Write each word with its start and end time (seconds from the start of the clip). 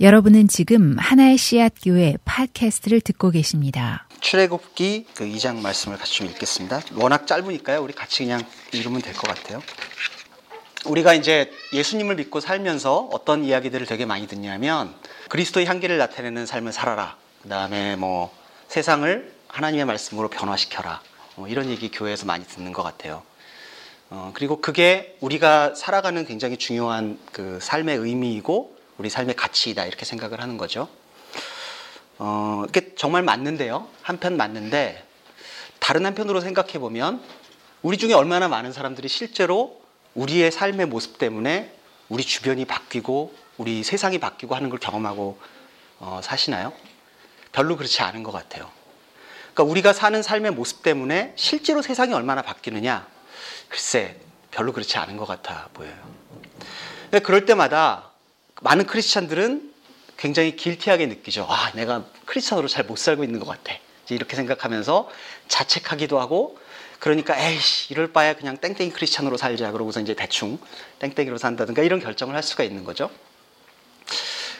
여러분은 0.00 0.48
지금 0.48 0.96
하나의 0.98 1.38
씨앗 1.38 1.72
교회 1.82 2.16
팟캐스트를 2.26 3.00
듣고 3.00 3.30
계십니다. 3.30 4.06
출애굽기 4.20 5.06
그 5.14 5.24
2장 5.24 5.60
말씀을 5.60 5.96
같이 5.96 6.16
좀 6.16 6.26
읽겠습니다. 6.26 6.82
워낙 6.96 7.26
짧으니까요. 7.26 7.82
우리 7.82 7.94
같이 7.94 8.24
그냥 8.24 8.42
읽으면 8.72 9.00
될 9.00 9.14
것 9.14 9.22
같아요. 9.26 9.62
우리가 10.84 11.14
이제 11.14 11.50
예수님을 11.72 12.16
믿고 12.16 12.40
살면서 12.40 13.08
어떤 13.10 13.42
이야기들을 13.42 13.86
되게 13.86 14.04
많이 14.04 14.26
듣냐면 14.26 14.94
그리스도의 15.30 15.64
향기를 15.66 15.96
나타내는 15.96 16.44
삶을 16.44 16.72
살아라. 16.72 17.16
그다음에 17.42 17.96
뭐 17.96 18.30
세상을 18.68 19.32
하나님의 19.48 19.86
말씀으로 19.86 20.28
변화시켜라. 20.28 21.00
뭐 21.36 21.48
이런 21.48 21.70
얘기 21.70 21.90
교회에서 21.90 22.26
많이 22.26 22.44
듣는 22.44 22.72
것 22.74 22.82
같아요. 22.82 23.22
어, 24.10 24.30
그리고 24.34 24.60
그게 24.60 25.16
우리가 25.20 25.74
살아가는 25.74 26.24
굉장히 26.26 26.58
중요한 26.58 27.18
그 27.32 27.58
삶의 27.62 27.96
의미이고 27.96 28.75
우리 28.98 29.10
삶의 29.10 29.36
가치이다 29.36 29.84
이렇게 29.84 30.04
생각을 30.04 30.40
하는 30.40 30.56
거죠. 30.56 30.88
어, 32.18 32.64
이게 32.68 32.94
정말 32.96 33.22
맞는데요. 33.22 33.88
한편 34.02 34.36
맞는데 34.36 35.04
다른 35.78 36.06
한편으로 36.06 36.40
생각해 36.40 36.78
보면 36.78 37.22
우리 37.82 37.98
중에 37.98 38.14
얼마나 38.14 38.48
많은 38.48 38.72
사람들이 38.72 39.08
실제로 39.08 39.82
우리의 40.14 40.50
삶의 40.50 40.86
모습 40.86 41.18
때문에 41.18 41.72
우리 42.08 42.24
주변이 42.24 42.64
바뀌고 42.64 43.34
우리 43.58 43.82
세상이 43.82 44.18
바뀌고 44.18 44.54
하는 44.54 44.70
걸 44.70 44.78
경험하고 44.78 45.38
어, 45.98 46.20
사시나요? 46.22 46.72
별로 47.52 47.76
그렇지 47.76 48.02
않은 48.02 48.22
것 48.22 48.32
같아요. 48.32 48.70
그러니까 49.54 49.70
우리가 49.70 49.92
사는 49.92 50.22
삶의 50.22 50.52
모습 50.52 50.82
때문에 50.82 51.32
실제로 51.36 51.82
세상이 51.82 52.12
얼마나 52.12 52.42
바뀌느냐? 52.42 53.06
글쎄, 53.68 54.20
별로 54.50 54.72
그렇지 54.72 54.98
않은 54.98 55.16
것 55.16 55.26
같아 55.26 55.68
보여요. 55.72 55.94
그럴 57.22 57.46
때마다 57.46 58.10
많은 58.62 58.86
크리스찬들은 58.86 59.72
굉장히 60.16 60.56
길티하게 60.56 61.06
느끼죠. 61.06 61.46
아, 61.48 61.72
내가 61.72 62.06
크리스찬으로 62.24 62.68
잘 62.68 62.84
못 62.84 62.98
살고 62.98 63.24
있는 63.24 63.38
것 63.38 63.46
같아. 63.46 63.74
이렇게 64.08 64.36
생각하면서 64.36 65.10
자책하기도 65.48 66.18
하고, 66.20 66.58
그러니까 66.98 67.38
에이씨 67.38 67.92
이럴 67.92 68.12
바에 68.12 68.34
그냥 68.34 68.56
땡땡이 68.56 68.92
크리스찬으로 68.92 69.36
살자 69.36 69.70
그러고서 69.72 70.00
이제 70.00 70.14
대충 70.14 70.58
땡땡이로 71.00 71.36
산다든가 71.36 71.82
이런 71.82 72.00
결정을 72.00 72.34
할 72.34 72.42
수가 72.42 72.64
있는 72.64 72.84
거죠. 72.84 73.10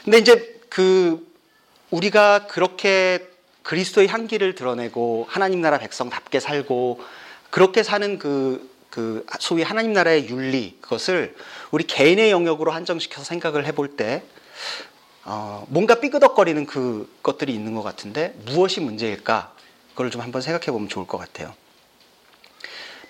근데 0.04 0.18
이제 0.18 0.60
그 0.68 1.26
우리가 1.90 2.46
그렇게 2.46 3.26
그리스도의 3.62 4.08
향기를 4.08 4.54
드러내고 4.54 5.26
하나님 5.28 5.60
나라 5.60 5.78
백성답게 5.78 6.40
살고 6.40 7.00
그렇게 7.50 7.82
사는 7.82 8.18
그, 8.18 8.68
그 8.96 9.26
소위 9.40 9.62
하나님 9.62 9.92
나라의 9.92 10.30
윤리 10.30 10.78
그것을 10.80 11.36
우리 11.70 11.84
개인의 11.84 12.30
영역으로 12.30 12.72
한정시켜서 12.72 13.24
생각을 13.24 13.66
해볼 13.66 13.94
때 13.94 14.22
어, 15.22 15.66
뭔가 15.68 16.00
삐그덕거리는 16.00 16.64
그 16.64 17.06
것들이 17.22 17.52
있는 17.52 17.74
것 17.74 17.82
같은데 17.82 18.34
무엇이 18.46 18.80
문제일까? 18.80 19.52
그걸 19.90 20.10
좀 20.10 20.22
한번 20.22 20.40
생각해 20.40 20.72
보면 20.72 20.88
좋을 20.88 21.06
것 21.06 21.18
같아요. 21.18 21.52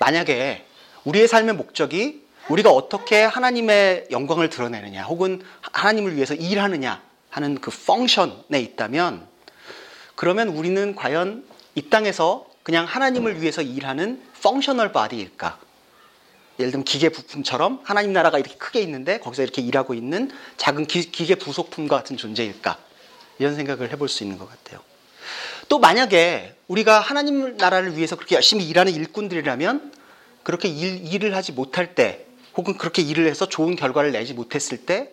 만약에 0.00 0.66
우리의 1.04 1.28
삶의 1.28 1.54
목적이 1.54 2.26
우리가 2.48 2.72
어떻게 2.72 3.22
하나님의 3.22 4.08
영광을 4.10 4.50
드러내느냐, 4.50 5.04
혹은 5.04 5.40
하나님을 5.60 6.16
위해서 6.16 6.34
일하느냐 6.34 7.00
하는 7.30 7.60
그 7.60 7.70
펑션에 7.70 8.58
있다면, 8.58 9.24
그러면 10.16 10.48
우리는 10.48 10.96
과연 10.96 11.44
이 11.76 11.82
땅에서 11.90 12.46
그냥 12.64 12.86
하나님을 12.86 13.40
위해서 13.40 13.62
일하는 13.62 14.20
펑셔널 14.42 14.90
바디일까? 14.90 15.65
예를 16.58 16.72
들면 16.72 16.84
기계 16.84 17.08
부품처럼 17.08 17.80
하나님 17.84 18.12
나라가 18.12 18.38
이렇게 18.38 18.56
크게 18.56 18.80
있는데 18.80 19.18
거기서 19.18 19.42
이렇게 19.42 19.62
일하고 19.62 19.94
있는 19.94 20.30
작은 20.56 20.86
기, 20.86 21.10
계 21.10 21.34
부속품과 21.34 21.96
같은 21.96 22.16
존재일까? 22.16 22.78
이런 23.38 23.54
생각을 23.54 23.90
해볼 23.92 24.08
수 24.08 24.24
있는 24.24 24.38
것 24.38 24.48
같아요. 24.48 24.80
또 25.68 25.78
만약에 25.78 26.54
우리가 26.68 27.00
하나님 27.00 27.56
나라를 27.56 27.96
위해서 27.96 28.16
그렇게 28.16 28.34
열심히 28.36 28.66
일하는 28.68 28.92
일꾼들이라면 28.92 29.92
그렇게 30.42 30.68
일, 30.68 31.12
일을 31.12 31.34
하지 31.34 31.52
못할 31.52 31.94
때 31.94 32.24
혹은 32.56 32.78
그렇게 32.78 33.02
일을 33.02 33.26
해서 33.26 33.48
좋은 33.48 33.76
결과를 33.76 34.12
내지 34.12 34.32
못했을 34.32 34.78
때 34.78 35.10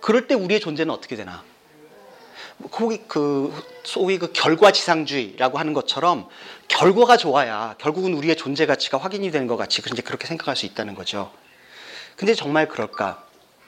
그럴 0.00 0.26
때 0.26 0.34
우리의 0.34 0.60
존재는 0.60 0.92
어떻게 0.92 1.16
되나? 1.16 1.42
거기 2.70 3.02
그 3.06 3.52
소위 3.84 4.18
그 4.18 4.32
결과지상주의라고 4.32 5.58
하는 5.58 5.72
것처럼 5.72 6.28
결과가 6.68 7.16
좋아야 7.16 7.74
결국은 7.78 8.14
우리의 8.14 8.36
존재 8.36 8.66
가치가 8.66 8.98
확인이 8.98 9.30
되는 9.30 9.46
것 9.46 9.56
같이 9.56 9.82
이제 9.92 10.02
그렇게 10.02 10.26
생각할 10.26 10.56
수 10.56 10.66
있다는 10.66 10.94
거죠. 10.94 11.30
근데 12.16 12.34
정말 12.34 12.66
그럴까? 12.66 13.24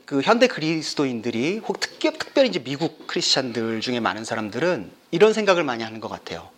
그 0.06 0.22
현대 0.22 0.46
그리스도인들이 0.46 1.58
혹 1.58 1.80
특히, 1.80 2.10
특별히 2.16 2.48
이제 2.48 2.58
미국 2.60 3.06
크리스찬들 3.06 3.82
중에 3.82 4.00
많은 4.00 4.24
사람들은 4.24 4.90
이런 5.10 5.34
생각을 5.34 5.64
많이 5.64 5.84
하는 5.84 6.00
것 6.00 6.08
같아요. 6.08 6.48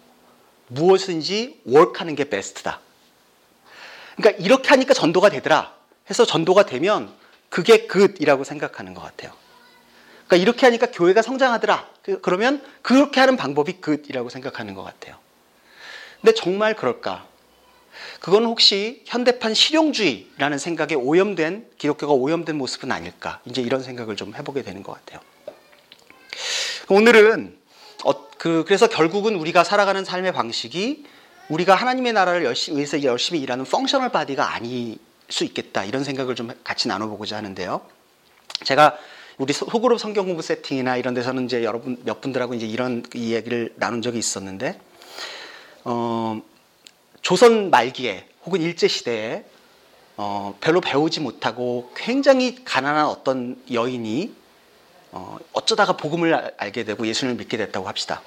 무엇인지 0.69 1.61
월크하는 1.65 2.15
게 2.15 2.29
베스트다. 2.29 2.79
그러니까 4.17 4.45
이렇게 4.45 4.69
하니까 4.69 4.95
전도가 4.95 5.31
되더라. 5.31 5.75
해서 6.09 6.25
전도가 6.25 6.65
되면 6.65 7.13
그게 7.49 7.89
good이라고 7.89 8.45
생각하는 8.45 8.95
것 8.95 9.01
같아요. 9.03 9.33
그러니까 10.31 10.37
이렇게 10.37 10.67
하니까 10.67 10.87
교회가 10.93 11.23
성장하더라. 11.23 11.89
그, 12.05 12.21
그러면 12.21 12.63
그렇게 12.83 13.19
하는 13.19 13.37
방법이 13.37 13.81
good이라고 13.81 14.29
생각하는 14.29 14.75
것 14.75 14.85
같아요. 14.85 15.17
근데 16.21 16.33
정말 16.35 16.77
그럴까? 16.77 17.27
그건 18.21 18.45
혹시 18.45 19.03
현대판 19.07 19.55
실용주의라는 19.55 20.59
생각에 20.59 20.95
오염된 20.95 21.71
기독교가 21.79 22.13
오염된 22.13 22.57
모습은 22.57 22.93
아닐까? 22.93 23.41
이제 23.45 23.61
이런 23.61 23.83
생각을 23.83 24.15
좀 24.15 24.33
해보게 24.37 24.63
되는 24.63 24.85
것 24.85 24.93
같아요. 24.93 25.21
오늘은 26.89 27.59
어, 28.05 28.31
그 28.39 28.63
그래서 28.67 28.87
결국은 28.87 29.35
우리가 29.35 29.65
살아가는 29.65 30.05
삶의 30.05 30.33
방식이 30.33 31.07
우리가 31.49 31.75
하나님의 31.75 32.13
나라를 32.13 32.45
열심히 32.45 32.77
위해서 32.77 33.03
열심히 33.03 33.41
일하는 33.41 33.65
functional 33.65 34.11
body가 34.13 34.55
아닐 34.55 34.97
수 35.29 35.43
있겠다 35.45 35.85
이런 35.85 36.05
생각을 36.05 36.37
좀 36.37 36.53
같이 36.63 36.87
나눠보고자 36.87 37.37
하는데요. 37.37 37.81
제가 38.65 38.97
우리 39.41 39.55
소그룹 39.55 39.99
성경 39.99 40.27
공부 40.27 40.43
세팅이나 40.43 40.99
이런 40.99 41.15
데서는 41.15 41.47
이제 41.47 41.65
여러분 41.65 41.99
몇 42.05 42.21
분들하고 42.21 42.53
이제 42.53 42.67
이런 42.67 43.03
이야기를 43.15 43.73
나눈 43.77 44.03
적이 44.03 44.19
있었는데 44.19 44.79
어, 45.85 46.43
조선 47.23 47.71
말기에 47.71 48.29
혹은 48.45 48.61
일제 48.61 48.87
시대에 48.87 49.47
어, 50.19 50.55
별로 50.61 50.83
배우지 50.83 51.21
못하고 51.21 51.91
굉장히 51.97 52.63
가난한 52.67 53.07
어떤 53.07 53.57
여인이 53.73 54.31
어, 55.13 55.39
어쩌다가 55.55 55.97
복음을 55.97 56.53
알게 56.59 56.85
되고 56.85 57.07
예수님을 57.07 57.39
믿게 57.39 57.57
됐다고 57.57 57.89
합시다. 57.89 58.21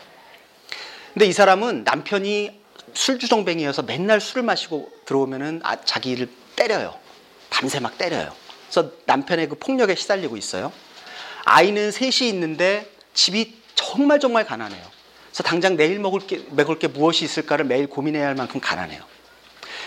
근데 1.13 1.27
이 1.27 1.31
사람은 1.31 1.83
남편이 1.83 2.59
술주정뱅이여서 2.95 3.83
맨날 3.83 4.19
술을 4.19 4.41
마시고 4.41 4.91
들어오면은 5.05 5.61
아, 5.63 5.79
자기를 5.79 6.27
때려요. 6.55 6.95
밤새 7.51 7.79
막 7.79 7.99
때려요. 7.99 8.33
그래서 8.67 8.89
남편의 9.05 9.49
그 9.49 9.55
폭력에 9.59 9.93
시달리고 9.93 10.37
있어요. 10.37 10.71
아이는 11.45 11.91
셋이 11.91 12.29
있는데 12.29 12.89
집이 13.13 13.57
정말 13.75 14.19
정말 14.19 14.45
가난해요. 14.45 14.83
그래서 15.27 15.43
당장 15.43 15.75
내일 15.75 15.99
먹을 15.99 16.19
게, 16.21 16.45
먹을 16.49 16.79
게 16.79 16.87
무엇이 16.87 17.25
있을까를 17.25 17.65
매일 17.65 17.87
고민해야 17.87 18.27
할 18.27 18.35
만큼 18.35 18.59
가난해요. 18.59 19.03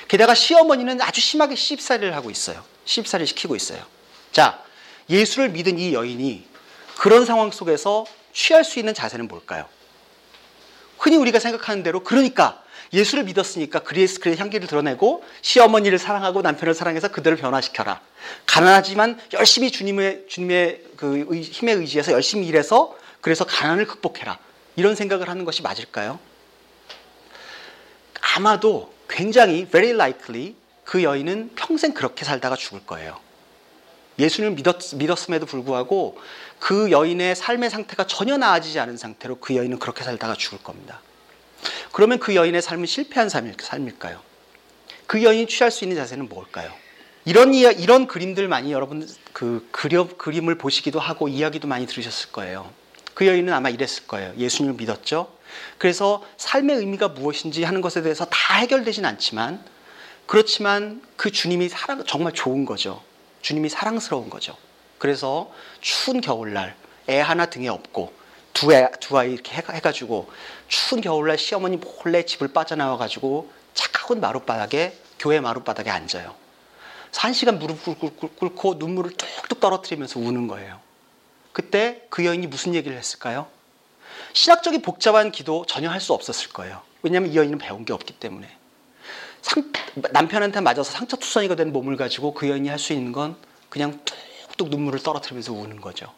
게다가 0.09 0.34
시어머니는 0.34 1.00
아주 1.00 1.21
심하게 1.21 1.55
시집살이를 1.55 2.15
하고 2.15 2.31
있어요. 2.31 2.62
시집살이를 2.84 3.27
시키고 3.27 3.56
있어요. 3.56 3.84
자, 4.33 4.62
예수를 5.09 5.50
믿은 5.50 5.78
이 5.78 5.94
여인이 5.94 6.47
그런 6.99 7.25
상황 7.25 7.50
속에서 7.50 8.06
취할 8.33 8.65
수 8.65 8.78
있는 8.78 8.94
자세는 8.94 9.28
뭘까요? 9.28 9.67
흔히 10.99 11.17
우리가 11.17 11.38
생각하는 11.38 11.83
대로 11.83 12.03
그러니까 12.03 12.62
예수를 12.93 13.25
믿었으니까 13.25 13.81
그리스 13.81 14.21
그의 14.21 14.37
향기를 14.37 14.69
드러내고 14.69 15.25
시어머니를 15.43 15.99
사랑하고 15.99 16.43
남편을 16.43 16.75
사랑해서 16.75 17.09
그들을 17.09 17.37
변화시켜라. 17.37 18.01
가난하지만 18.47 19.19
열심히 19.33 19.71
주님의 19.71 20.27
주님의 20.29 20.83
그 20.97 21.35
힘에 21.35 21.73
의지해서 21.73 22.13
열심히 22.13 22.47
일해서 22.47 22.97
그래서 23.21 23.45
가난을 23.45 23.87
극복해라. 23.87 24.38
이런 24.77 24.94
생각을 24.94 25.29
하는 25.29 25.44
것이 25.44 25.62
맞을까요? 25.62 26.19
아마도 28.37 28.93
굉장히 29.09 29.67
very 29.67 29.91
likely 29.91 30.55
그 30.85 31.03
여인은 31.03 31.53
평생 31.56 31.94
그렇게 31.94 32.25
살다가 32.25 32.56
죽을 32.56 32.85
거예요. 32.87 33.19
예수님을 34.19 34.55
믿었, 34.55 34.94
믿었음에도 34.94 35.47
불구하고 35.47 36.19
그 36.59 36.91
여인의 36.91 37.37
삶의 37.37 37.71
상태가 37.71 38.06
전혀 38.06 38.37
나아지지 38.37 38.79
않은 38.81 38.97
상태로 38.97 39.37
그 39.41 39.56
여인은 39.56 39.79
그렇게 39.79 40.05
살다가 40.05 40.35
죽을 40.35 40.62
겁니다. 40.62 41.00
그러면 41.93 42.19
그 42.19 42.35
여인의 42.35 42.62
삶은 42.62 42.87
실패한 42.87 43.29
삶일까요? 43.29 44.20
그 45.06 45.23
여인이 45.23 45.47
취할 45.47 45.70
수 45.70 45.85
있는 45.85 45.97
자세는 45.97 46.29
뭘까요? 46.29 46.73
이런 47.25 47.55
이런 47.55 48.06
그림들 48.06 48.47
많이 48.49 48.73
여러분 48.73 49.08
그 49.32 49.67
그려, 49.73 50.06
그림을 50.06 50.58
보시기도 50.58 51.00
하고 51.00 51.29
이야기도 51.29 51.67
많이 51.67 51.87
들으셨을 51.87 52.31
거예요. 52.31 52.70
그 53.14 53.26
여인은 53.26 53.53
아마 53.53 53.69
이랬을 53.69 54.06
거예요. 54.06 54.32
예수님을 54.37 54.76
믿었죠. 54.76 55.32
그래서 55.79 56.25
삶의 56.37 56.76
의미가 56.76 57.08
무엇인지 57.08 57.64
하는 57.64 57.81
것에 57.81 58.03
대해서 58.03 58.26
다 58.26 58.56
해결되진 58.56 59.05
않지만 59.05 59.64
그렇지만 60.26 61.03
그 61.17 61.31
주님이 61.31 61.69
사랑 61.69 62.05
정말 62.05 62.32
좋은 62.32 62.64
거죠. 62.64 63.03
주님이 63.43 63.69
사랑스러운 63.69 64.29
거죠. 64.29 64.56
그래서 64.99 65.53
추운 65.81 66.20
겨울날 66.20 66.76
애 67.08 67.20
하나 67.20 67.47
등에 67.47 67.69
업고 67.69 68.12
두, 68.56 68.73
애, 68.73 68.91
두 69.00 69.19
아이 69.19 69.32
이렇게 69.35 69.55
해, 69.55 69.62
해가지고 69.70 70.31
추운 70.67 71.03
겨울날 71.03 71.37
시어머니 71.37 71.76
몰래 71.76 72.25
집을 72.25 72.49
빠져나와가지고 72.49 73.50
차가운 73.75 74.19
마룻바닥에 74.20 74.99
교회 75.19 75.41
마룻바닥에 75.41 75.91
앉아요. 75.91 76.35
한 77.14 77.35
시간 77.35 77.58
무릎 77.58 77.85
꿇고, 77.85 78.31
꿇고 78.31 78.75
눈물을 78.79 79.12
뚝뚝 79.12 79.61
떨어뜨리면서 79.61 80.20
우는 80.20 80.49
거예요. 80.49 80.81
그때 81.53 82.06
그 82.08 82.25
여인이 82.25 82.47
무슨 82.47 82.75
얘기를 82.75 82.97
했을까요? 82.97 83.47
신학적인 84.32 84.81
복잡한 84.81 85.32
기도 85.32 85.67
전혀 85.67 85.91
할 85.91 86.00
수 86.00 86.14
없었을 86.14 86.49
거예요. 86.50 86.81
왜냐하면 87.03 87.32
이 87.32 87.37
여인은 87.37 87.58
배운 87.58 87.85
게 87.85 87.93
없기 87.93 88.14
때문에. 88.14 88.49
상, 89.43 89.70
남편한테 90.12 90.61
맞아서 90.61 90.85
상처투성이가 90.85 91.56
된 91.56 91.73
몸을 91.75 91.97
가지고 91.97 92.32
그 92.32 92.49
여인이 92.49 92.70
할 92.70 92.79
수 92.79 92.94
있는 92.94 93.12
건 93.12 93.37
그냥 93.69 94.00
뚝뚝 94.49 94.70
눈물을 94.70 95.03
떨어뜨리면서 95.03 95.53
우는 95.53 95.82
거죠. 95.82 96.11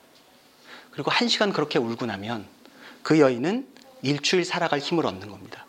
그리고 0.99 1.13
한 1.13 1.29
시간 1.29 1.53
그렇게 1.53 1.79
울고 1.79 2.07
나면 2.07 2.45
그 3.05 3.21
여인은 3.21 3.69
일주일 4.03 4.45
살아갈 4.45 4.81
힘을 4.81 5.07
얻는 5.07 5.29
겁니다. 5.29 5.65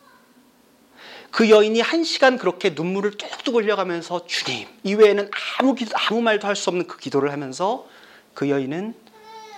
그 1.30 1.52
여인이 1.52 1.80
한 1.81 2.04
시간 2.04 2.40
그렇게 2.40 2.72
눈물을 2.72 3.12
뚝뚝 3.12 3.54
흘려가면서 3.54 4.26
주님 4.26 4.68
이외에는 4.81 5.30
아무 5.60 5.76
기도, 5.76 5.92
아무 5.94 6.24
말도 6.24 6.48
할 6.48 6.56
수 6.56 6.72
없는 6.72 6.88
그 6.88 6.98
기도를 6.98 7.31
하면서 7.31 7.88
그 8.34 8.50
여인은 8.50 8.96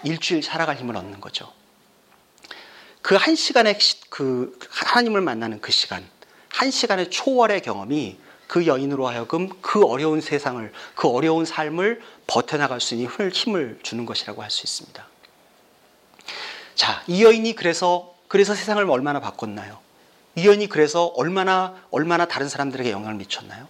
일주일 0.03 0.43
살아갈 0.43 0.75
힘을 0.75 0.97
얻는 0.97 1.21
거죠. 1.21 1.49
그 3.01 3.15
한 3.15 3.35
시간의 3.35 3.79
그 4.09 4.59
하나님을 4.69 5.21
만나는 5.21 5.61
그 5.61 5.71
시간, 5.71 6.05
한 6.49 6.69
시간의 6.69 7.11
초월의 7.11 7.61
경험이 7.61 8.17
그 8.47 8.67
여인으로 8.67 9.07
하여금 9.07 9.47
그 9.61 9.85
어려운 9.85 10.19
세상을, 10.19 10.69
그 10.95 11.07
어려운 11.07 11.45
삶을 11.45 12.01
버텨나갈 12.27 12.81
수 12.81 12.93
있는 12.95 13.09
힘을 13.31 13.79
주는 13.83 14.05
것이라고 14.05 14.43
할 14.43 14.51
수 14.51 14.63
있습니다. 14.65 15.10
자, 16.81 17.03
이 17.05 17.23
여인이 17.23 17.55
그래서, 17.55 18.15
그래서 18.27 18.55
세상을 18.55 18.83
얼마나 18.89 19.19
바꿨나요? 19.19 19.77
이 20.33 20.47
여인이 20.47 20.65
그래서 20.65 21.13
얼마나, 21.15 21.75
얼마나 21.91 22.25
다른 22.25 22.49
사람들에게 22.49 22.89
영향을 22.89 23.13
미쳤나요? 23.17 23.67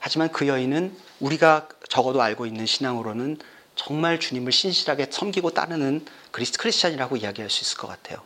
하지만 0.00 0.28
그 0.32 0.48
여인은 0.48 0.92
우리가 1.20 1.68
적어도 1.88 2.20
알고 2.20 2.46
있는 2.46 2.66
신앙으로는 2.66 3.38
정말 3.76 4.18
주님을 4.18 4.50
신실하게 4.50 5.06
섬기고 5.08 5.50
따르는 5.50 6.04
그리스 6.32 6.58
크리스찬이라고 6.58 7.16
이야기할 7.16 7.48
수 7.48 7.62
있을 7.62 7.78
것 7.78 7.86
같아요. 7.86 8.18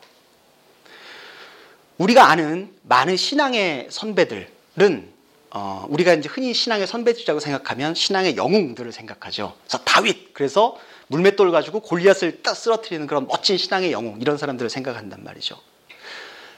우리가 1.99 2.31
아는 2.31 2.75
많은 2.85 3.19
신앙의 3.19 3.89
선배들은 3.91 5.13
어, 5.51 5.85
우리가 5.91 6.15
이제 6.15 6.31
흔히 6.33 6.55
신앙의 6.55 6.87
선배들이라고 6.87 7.39
생각하면 7.39 7.95
신앙의 7.95 8.39
영웅들을 8.39 8.91
생각하죠. 8.93 9.55
그래서 9.61 9.85
다윗, 9.85 10.33
그래서 10.33 10.79
물맷돌 11.15 11.53
가지고 11.53 11.79
골리앗을 11.81 12.43
딱 12.43 12.55
쓰러뜨리는 12.57 13.07
그런 13.07 13.29
멋진 13.29 13.57
신앙의 13.57 13.93
영웅 13.93 14.21
이런 14.21 14.37
사람들을 14.37 14.69
생각한단 14.69 15.23
말이죠. 15.23 15.61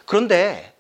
그런데 0.07 0.73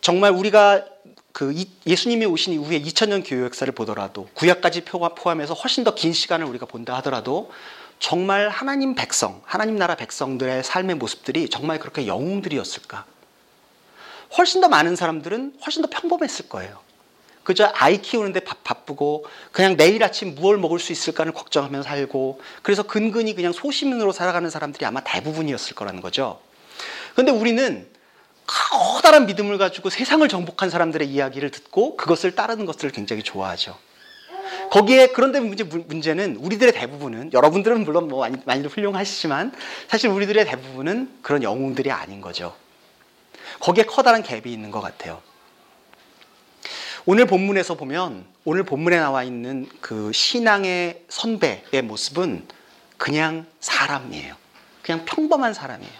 정말 0.00 0.32
우리가 0.32 0.84
그 1.32 1.54
예수님이 1.86 2.26
오신 2.26 2.52
이후에 2.54 2.80
2000년 2.80 3.22
교회 3.24 3.44
역사를 3.44 3.72
보더라도 3.72 4.28
구약까지 4.34 4.82
포함해서 4.84 5.54
훨씬 5.54 5.84
더 5.84 5.94
긴 5.94 6.12
시간을 6.12 6.46
우리가 6.46 6.66
본다 6.66 6.96
하더라도 6.96 7.52
정말 8.00 8.48
하나님 8.48 8.94
백성, 8.96 9.40
하나님 9.44 9.76
나라 9.76 9.94
백성들의 9.94 10.64
삶의 10.64 10.96
모습들이 10.96 11.48
정말 11.48 11.78
그렇게 11.78 12.06
영웅들이었을까? 12.08 13.06
훨씬 14.36 14.60
더 14.60 14.68
많은 14.68 14.96
사람들은 14.96 15.58
훨씬 15.64 15.80
더 15.80 15.88
평범했을 15.88 16.48
거예요. 16.48 16.83
그저 17.44 17.70
아이 17.74 18.00
키우는데 18.00 18.40
바쁘고 18.40 19.26
그냥 19.52 19.76
내일 19.76 20.02
아침 20.02 20.34
무얼 20.34 20.56
먹을 20.58 20.78
수 20.78 20.92
있을까를 20.92 21.32
걱정하며 21.32 21.82
살고 21.82 22.40
그래서 22.62 22.82
근근히 22.82 23.34
그냥 23.34 23.52
소시민으로 23.52 24.12
살아가는 24.12 24.48
사람들이 24.50 24.84
아마 24.86 25.00
대부분이었을 25.00 25.76
거라는 25.76 26.00
거죠. 26.00 26.40
그런데 27.12 27.30
우리는 27.30 27.86
커다란 28.46 29.26
믿음을 29.26 29.58
가지고 29.58 29.90
세상을 29.90 30.26
정복한 30.28 30.70
사람들의 30.70 31.08
이야기를 31.08 31.50
듣고 31.50 31.96
그것을 31.96 32.34
따르는 32.34 32.66
것을 32.66 32.90
굉장히 32.90 33.22
좋아하죠. 33.22 33.76
거기에 34.70 35.08
그런데 35.08 35.40
문제, 35.40 35.64
문제는 35.64 36.36
우리들의 36.36 36.72
대부분은 36.72 37.32
여러분들은 37.32 37.84
물론 37.84 38.08
뭐 38.08 38.20
많이, 38.20 38.36
많이도 38.44 38.68
훌륭하시지만 38.70 39.52
사실 39.88 40.10
우리들의 40.10 40.44
대부분은 40.46 41.18
그런 41.22 41.42
영웅들이 41.42 41.90
아닌 41.90 42.20
거죠. 42.20 42.54
거기에 43.60 43.84
커다란 43.84 44.22
갭이 44.22 44.46
있는 44.46 44.70
것 44.70 44.80
같아요. 44.80 45.22
오늘 47.06 47.26
본문에서 47.26 47.74
보면 47.74 48.24
오늘 48.46 48.62
본문에 48.62 48.98
나와 48.98 49.24
있는 49.24 49.68
그 49.82 50.10
신앙의 50.10 51.02
선배의 51.10 51.82
모습은 51.82 52.46
그냥 52.96 53.44
사람이에요. 53.60 54.34
그냥 54.82 55.04
평범한 55.04 55.52
사람이에요. 55.52 55.92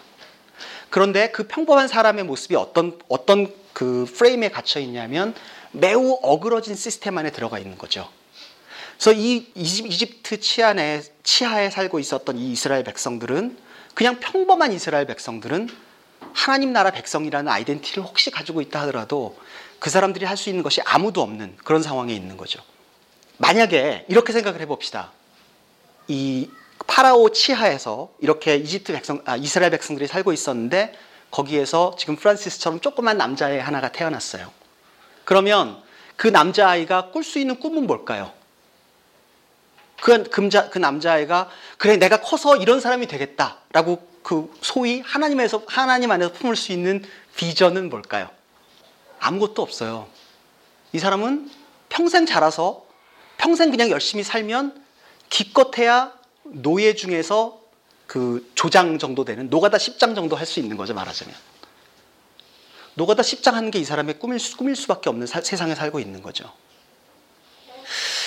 그런데 0.88 1.30
그 1.30 1.46
평범한 1.46 1.88
사람의 1.88 2.24
모습이 2.24 2.56
어떤 2.56 2.98
어떤 3.08 3.52
그 3.74 4.06
프레임에 4.16 4.48
갇혀 4.48 4.80
있냐면 4.80 5.34
매우 5.72 6.18
어그러진 6.22 6.74
시스템 6.74 7.18
안에 7.18 7.32
들어가 7.32 7.58
있는 7.58 7.76
거죠. 7.76 8.08
그래서 8.96 9.12
이 9.12 9.50
이집트 9.54 10.40
치안에 10.40 11.02
치하에 11.22 11.68
살고 11.68 11.98
있었던 11.98 12.38
이 12.38 12.52
이스라엘 12.52 12.82
백성들은 12.82 13.58
그냥 13.92 14.20
평범한 14.20 14.72
이스라엘 14.72 15.04
백성들은 15.04 15.68
하나님 16.32 16.72
나라 16.72 16.90
백성이라는 16.90 17.50
아이덴티티를 17.52 18.02
혹시 18.04 18.30
가지고 18.30 18.62
있다 18.62 18.80
하더라도 18.82 19.36
그 19.84 19.90
사람들이 19.90 20.24
할 20.24 20.38
수 20.38 20.48
있는 20.48 20.62
것이 20.62 20.80
아무도 20.86 21.20
없는 21.20 21.58
그런 21.62 21.82
상황에 21.82 22.14
있는 22.14 22.38
거죠. 22.38 22.58
만약에 23.36 24.06
이렇게 24.08 24.32
생각을 24.32 24.62
해봅시다. 24.62 25.12
이 26.08 26.48
파라오 26.86 27.28
치하에서 27.28 28.08
이렇게 28.18 28.56
이집트 28.56 28.94
백성, 28.94 29.20
아, 29.26 29.36
이스라엘 29.36 29.70
백성들이 29.72 30.06
살고 30.06 30.32
있었는데 30.32 30.94
거기에서 31.30 31.96
지금 31.98 32.16
프란시스처럼 32.16 32.80
조그만 32.80 33.18
남자애 33.18 33.60
하나가 33.60 33.92
태어났어요. 33.92 34.50
그러면 35.26 35.82
그 36.16 36.28
남자아이가 36.28 37.10
꿀 37.10 37.22
수 37.22 37.38
있는 37.38 37.60
꿈은 37.60 37.86
뭘까요? 37.86 38.32
그, 40.00 40.22
금자, 40.30 40.70
그 40.70 40.78
남자아이가 40.78 41.50
그래 41.76 41.98
내가 41.98 42.22
커서 42.22 42.56
이런 42.56 42.80
사람이 42.80 43.06
되겠다라고 43.06 44.08
그 44.22 44.50
소위 44.62 45.00
하나님에서 45.00 45.62
하나님 45.66 46.10
안에서 46.10 46.32
품을 46.32 46.56
수 46.56 46.72
있는 46.72 47.04
비전은 47.36 47.90
뭘까요? 47.90 48.30
아무것도 49.24 49.62
없어요. 49.62 50.06
이 50.92 50.98
사람은 50.98 51.50
평생 51.88 52.26
자라서 52.26 52.84
평생 53.38 53.70
그냥 53.70 53.88
열심히 53.90 54.22
살면 54.22 54.84
기껏해야 55.30 56.12
노예 56.44 56.94
중에서 56.94 57.60
그 58.06 58.50
조장 58.54 58.98
정도 58.98 59.24
되는 59.24 59.48
노가다 59.48 59.78
10장 59.78 60.14
정도 60.14 60.36
할 60.36 60.46
수 60.46 60.60
있는 60.60 60.76
거죠 60.76 60.92
말하자면 60.94 61.34
노가다 62.94 63.22
10장 63.22 63.52
하는 63.52 63.70
게 63.70 63.78
이 63.80 63.84
사람의 63.84 64.18
꿈일, 64.18 64.38
수, 64.38 64.56
꿈일 64.58 64.76
수밖에 64.76 65.08
없는 65.08 65.26
사, 65.26 65.40
세상에 65.40 65.74
살고 65.74 66.00
있는 66.00 66.22
거죠. 66.22 66.52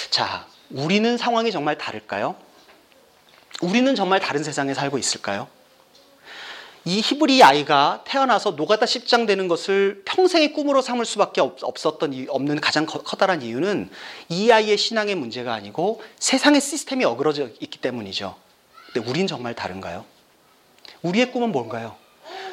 자, 0.09 0.47
우리는 0.71 1.15
상황이 1.17 1.51
정말 1.51 1.77
다를까요? 1.77 2.35
우리는 3.61 3.95
정말 3.95 4.19
다른 4.19 4.43
세상에 4.43 4.73
살고 4.73 4.97
있을까요? 4.97 5.47
이 6.87 7.01
히브리 7.01 7.43
아이가 7.43 8.01
태어나서 8.05 8.51
노가다 8.51 8.85
십장 8.85 9.25
되는 9.25 9.49
것을 9.49 10.03
평생의 10.05 10.53
꿈으로 10.53 10.81
삼을 10.81 11.03
수밖에 11.03 11.41
없었던 11.41 12.27
없는 12.29 12.61
가장 12.61 12.85
커다란 12.85 13.41
이유는 13.41 13.89
이 14.29 14.49
아이의 14.49 14.77
신앙의 14.77 15.15
문제가 15.15 15.53
아니고 15.53 16.01
세상의 16.17 16.61
시스템이 16.61 17.03
어그러져 17.03 17.49
있기 17.59 17.79
때문이죠. 17.79 18.37
근데 18.93 19.09
우린 19.09 19.27
정말 19.27 19.53
다른가요? 19.53 20.05
우리의 21.01 21.33
꿈은 21.33 21.51
뭔가요? 21.51 21.97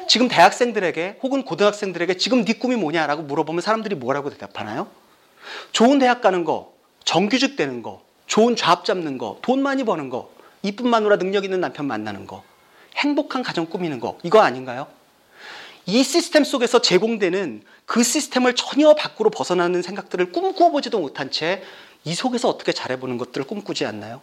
지금 0.09 0.27
대학생들에게 0.27 1.19
혹은 1.23 1.45
고등학생들에게 1.45 2.17
지금 2.17 2.43
네 2.43 2.55
꿈이 2.55 2.75
뭐냐라고 2.75 3.21
물어보면 3.21 3.61
사람들이 3.61 3.95
뭐라고 3.95 4.31
대답하나요? 4.31 4.89
좋은 5.71 5.97
대학 5.97 6.19
가는 6.19 6.43
거, 6.43 6.73
정규직 7.05 7.55
되는 7.55 7.81
거, 7.81 8.01
좋은 8.27 8.57
잡 8.57 8.83
잡는 8.83 9.17
거, 9.17 9.39
돈 9.41 9.63
많이 9.63 9.85
버는 9.85 10.09
거, 10.09 10.29
이쁜 10.61 10.89
마누라 10.89 11.19
능력 11.19 11.45
있는 11.45 11.61
남편 11.61 11.85
만나는 11.85 12.27
거. 12.27 12.43
행복한 12.95 13.43
가정 13.43 13.65
꾸미는 13.65 13.99
거 13.99 14.17
이거 14.23 14.41
아닌가요? 14.41 14.87
이 15.85 16.03
시스템 16.03 16.43
속에서 16.43 16.81
제공되는 16.81 17.63
그 17.85 18.01
시스템을 18.01 18.55
전혀 18.55 18.95
밖으로 18.95 19.29
벗어나는 19.29 19.81
생각들을 19.81 20.31
꿈꾸어 20.31 20.71
보지도 20.71 20.99
못한 20.99 21.31
채 21.31 21.63
이 22.05 22.13
속에서 22.13 22.47
어떻게 22.47 22.71
잘해보는 22.71 23.17
것들을 23.17 23.45
꿈꾸지 23.45 23.85
않나요? 23.85 24.21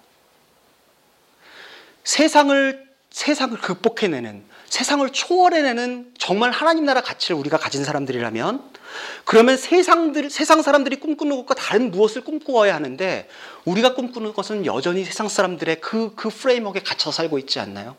세상을 2.05 2.91
세상을 3.11 3.59
극복해내는 3.59 4.45
세상을 4.71 5.07
초월해내는 5.11 6.15
정말 6.17 6.51
하나님 6.51 6.87
나라 6.87 7.03
가치를 7.03 7.37
우리가 7.37 7.59
가진 7.59 7.85
사람들이라면 7.85 8.63
그러면 9.25 9.57
세상들 9.59 10.31
세상 10.31 10.63
사람들이 10.63 10.97
꿈꾸는 10.97 11.37
것과 11.37 11.55
다른 11.55 11.91
무엇을 11.91 12.25
꿈꾸어야 12.25 12.75
하는데 12.75 13.29
우리가 13.67 13.95
꿈꾸는 13.95 14.33
것은 14.33 14.65
여전히 14.65 15.05
세상 15.05 15.29
사람들의 15.29 15.81
그그 15.81 16.15
그 16.15 16.29
프레임워크에 16.31 16.83
갇혀 16.83 17.11
살고 17.11 17.39
있지 17.39 17.61
않나요? 17.61 17.97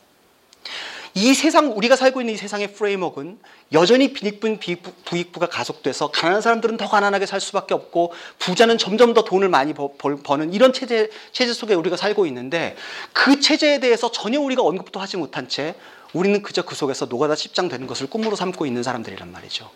이 1.16 1.34
세상 1.34 1.78
우리가 1.78 1.96
살고 1.96 2.22
있는 2.22 2.34
이 2.34 2.38
세상의 2.38 2.74
프레임워크는 2.74 3.38
여전히 3.72 4.14
빈익분 4.14 4.60
부익부가 5.06 5.48
가속돼서 5.48 6.10
가난한 6.10 6.42
사람들은 6.42 6.78
더 6.78 6.90
가난하게 6.90 7.26
살 7.26 7.40
수밖에 7.40 7.74
없고 7.74 8.14
부자는 8.40 8.78
점점 8.78 9.14
더 9.14 9.24
돈을 9.24 9.50
많이 9.50 9.74
버는 9.74 10.54
이런 10.54 10.74
체제 10.74 11.10
체제 11.32 11.54
속에 11.54 11.76
우리가 11.76 11.98
살고 11.98 12.26
있는데 12.28 12.76
그 13.14 13.40
체제에 13.40 13.80
대해서 13.80 14.12
전혀 14.12 14.40
우리가 14.40 14.64
언급도 14.64 15.00
하지 15.00 15.18
못한 15.18 15.48
채 15.48 15.76
우리는 16.14 16.42
그저 16.42 16.64
그 16.64 16.76
속에서 16.76 17.06
노가다 17.06 17.36
십장 17.36 17.70
되는 17.70 17.88
것을 17.88 18.08
꿈으로 18.08 18.36
삼고 18.36 18.66
있는 18.66 18.84
사람들이란 18.84 19.32
말이죠. 19.32 19.70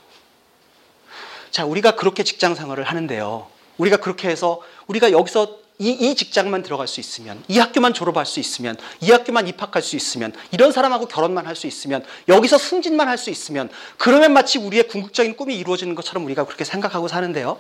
자, 1.52 1.66
우리가 1.66 1.96
그렇게 1.96 2.24
직장 2.24 2.56
생활을 2.56 2.84
하는데요. 2.84 3.48
우리가 3.78 3.98
그렇게 3.98 4.28
해서 4.30 4.62
우리가 4.88 5.12
여기서 5.12 5.60
이, 5.80 5.92
이 5.92 6.16
직장만 6.16 6.64
들어갈 6.64 6.88
수 6.88 7.00
있으면, 7.00 7.44
이 7.48 7.60
학교만 7.60 7.94
졸업할 7.94 8.26
수 8.26 8.40
있으면, 8.40 8.78
이 9.00 9.12
학교만 9.12 9.48
입학할 9.48 9.84
수 9.84 9.96
있으면, 9.96 10.34
이런 10.52 10.72
사람하고 10.72 11.06
결혼만 11.08 11.46
할 11.46 11.56
수 11.56 11.68
있으면, 11.68 12.04
여기서 12.28 12.58
승진만 12.58 13.08
할 13.08 13.18
수 13.18 13.30
있으면, 13.30 13.70
그러면 13.98 14.34
마치 14.34 14.58
우리의 14.58 14.88
궁극적인 14.88 15.36
꿈이 15.38 15.56
이루어지는 15.56 15.94
것처럼 15.94 16.26
우리가 16.26 16.46
그렇게 16.46 16.64
생각하고 16.64 17.08
사는데요. 17.08 17.60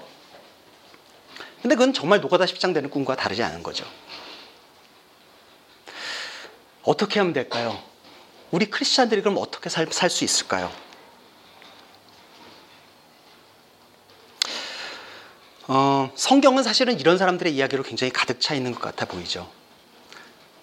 근데 1.62 1.76
그건 1.76 1.94
정말 1.94 2.20
노가다 2.22 2.46
십장 2.48 2.74
되는 2.74 2.90
꿈과 2.90 3.16
다르지 3.16 3.44
않은 3.44 3.62
거죠. 3.62 3.86
어떻게 6.84 7.20
하면 7.20 7.34
될까요? 7.34 7.80
우리 8.50 8.68
크리스찬들이 8.68 9.22
그럼 9.22 9.38
어떻게 9.38 9.70
살 9.70 10.10
수 10.10 10.24
있을까요? 10.24 10.72
어, 15.68 16.10
성경은 16.16 16.64
사실은 16.64 17.00
이런 17.00 17.18
사람들의 17.18 17.54
이야기로 17.54 17.84
굉장히 17.84 18.12
가득 18.12 18.40
차 18.40 18.56
있는 18.56 18.74
것 18.74 18.82
같아 18.82 19.06
보이죠. 19.06 19.50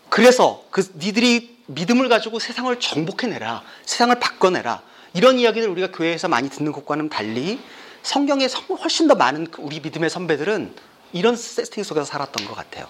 그래서 0.09 0.65
그 0.71 0.93
니들이 0.97 1.59
믿음을 1.67 2.09
가지고 2.09 2.39
세상을 2.39 2.79
정복해내라, 2.79 3.63
세상을 3.85 4.19
바꿔내라 4.19 4.83
이런 5.13 5.39
이야기를 5.39 5.69
우리가 5.69 5.91
교회에서 5.93 6.29
많이 6.29 6.49
듣는 6.49 6.73
것과는 6.73 7.09
달리 7.09 7.61
성경에 8.03 8.49
훨씬 8.83 9.09
더 9.09 9.15
많은 9.15 9.51
그 9.51 9.63
우리 9.63 9.81
믿음의 9.81 10.11
선배들은 10.11 10.75
이런 11.13 11.37
세팅 11.37 11.85
속에서 11.85 12.05
살았던 12.05 12.47
것 12.47 12.55
같아요. 12.55 12.87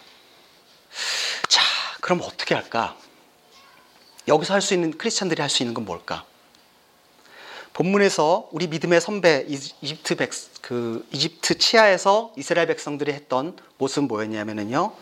자, 1.48 1.62
그럼 2.00 2.20
어떻게 2.22 2.54
할까? 2.54 2.96
여기서 4.26 4.54
할 4.54 4.60
수 4.60 4.74
있는 4.74 4.96
크리스찬들이 4.96 5.40
할 5.40 5.50
수 5.50 5.62
있는 5.62 5.74
건 5.74 5.84
뭘까? 5.84 6.24
본문에서 7.74 8.48
우리 8.52 8.68
믿음의 8.68 9.00
선배 9.00 9.44
이집트 9.48 10.14
백, 10.14 10.30
그 10.62 11.06
이집트 11.10 11.58
치하에서 11.58 12.32
이스라엘 12.36 12.68
백성들이 12.68 13.12
했던 13.12 13.56
모습은 13.78 14.06
뭐였냐면요. 14.06 14.94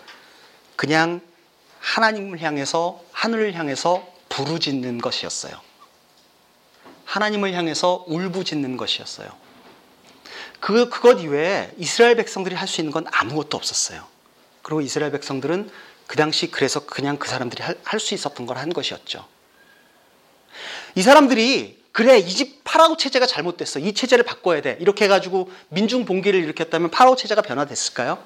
그냥 0.75 1.21
하나님을 1.81 2.41
향해서 2.41 3.03
하늘을 3.13 3.55
향해서 3.55 4.07
부르짖는 4.31 4.99
것이었어요. 5.03 5.55
하나님을 7.05 7.53
향해서 7.53 8.05
울부짖는 8.09 8.79
것이었어요. 8.79 9.29
그 10.59 10.89
그것 10.89 11.21
이외에 11.21 11.71
이스라엘 11.77 12.17
백성들이 12.17 12.55
할 12.55 12.67
수 12.67 12.81
있는 12.81 12.91
건 12.91 13.05
아무것도 13.11 13.55
없었어요. 13.57 14.07
그리고 14.63 14.81
이스라엘 14.81 15.13
백성들은 15.13 15.71
그 16.07 16.17
당시 16.17 16.51
그래서 16.51 16.87
그냥 16.87 17.19
그 17.19 17.29
사람들이 17.29 17.63
할 17.63 18.01
수 18.01 18.15
있었던 18.15 18.47
걸 18.47 18.57
한 18.57 18.73
것이었죠. 18.73 19.27
이 20.95 21.03
사람들이 21.03 21.82
그래 21.93 22.19
이 22.19 22.29
집 22.29 22.63
파라오 22.65 22.97
체제가 22.97 23.27
잘못됐어. 23.27 23.81
이 23.81 23.93
체제를 23.93 24.25
바꿔야 24.25 24.63
돼. 24.63 24.79
이렇게 24.81 25.05
해가지고 25.05 25.51
민중 25.69 26.07
봉기를 26.07 26.43
일으켰다면 26.43 26.91
파라오 26.91 27.17
체제가 27.17 27.43
변화됐을까요? 27.43 28.17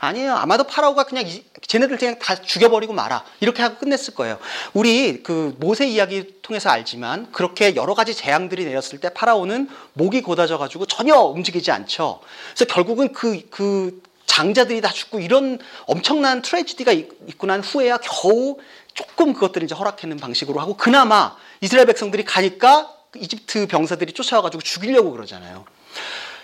아니에요. 0.00 0.34
아마도 0.34 0.64
파라오가 0.64 1.04
그냥 1.04 1.26
이, 1.26 1.44
쟤네들 1.68 1.98
그냥 1.98 2.18
다 2.18 2.34
죽여버리고 2.34 2.92
말아. 2.92 3.24
이렇게 3.38 3.62
하고 3.62 3.76
끝냈을 3.78 4.14
거예요. 4.14 4.38
우리 4.74 5.22
그 5.22 5.54
모세 5.60 5.86
이야기 5.86 6.34
통해서 6.42 6.70
알지만 6.70 7.30
그렇게 7.30 7.76
여러 7.76 7.94
가지 7.94 8.12
재앙들이 8.12 8.64
내렸을 8.64 8.98
때 8.98 9.08
파라오는 9.10 9.68
목이 9.92 10.22
곧아져가지고 10.22 10.86
전혀 10.86 11.14
움직이지 11.16 11.70
않죠. 11.70 12.20
그래서 12.54 12.64
결국은 12.64 13.12
그그 13.12 13.48
그 13.50 14.02
장자들이 14.26 14.80
다 14.80 14.90
죽고 14.90 15.20
이런 15.20 15.60
엄청난 15.86 16.42
트레지디가 16.42 16.90
있고 16.90 17.46
난 17.46 17.60
후에야 17.60 17.98
겨우 17.98 18.58
조금 18.94 19.32
그것들을 19.32 19.64
이제 19.64 19.74
허락하는 19.76 20.16
방식으로 20.16 20.60
하고 20.60 20.76
그나마 20.76 21.36
이스라엘 21.60 21.86
백성들이 21.86 22.24
가니까 22.24 22.92
이집트 23.16 23.66
병사들이 23.66 24.12
쫓아와가지고 24.12 24.62
죽이려고 24.62 25.12
그러잖아요. 25.12 25.64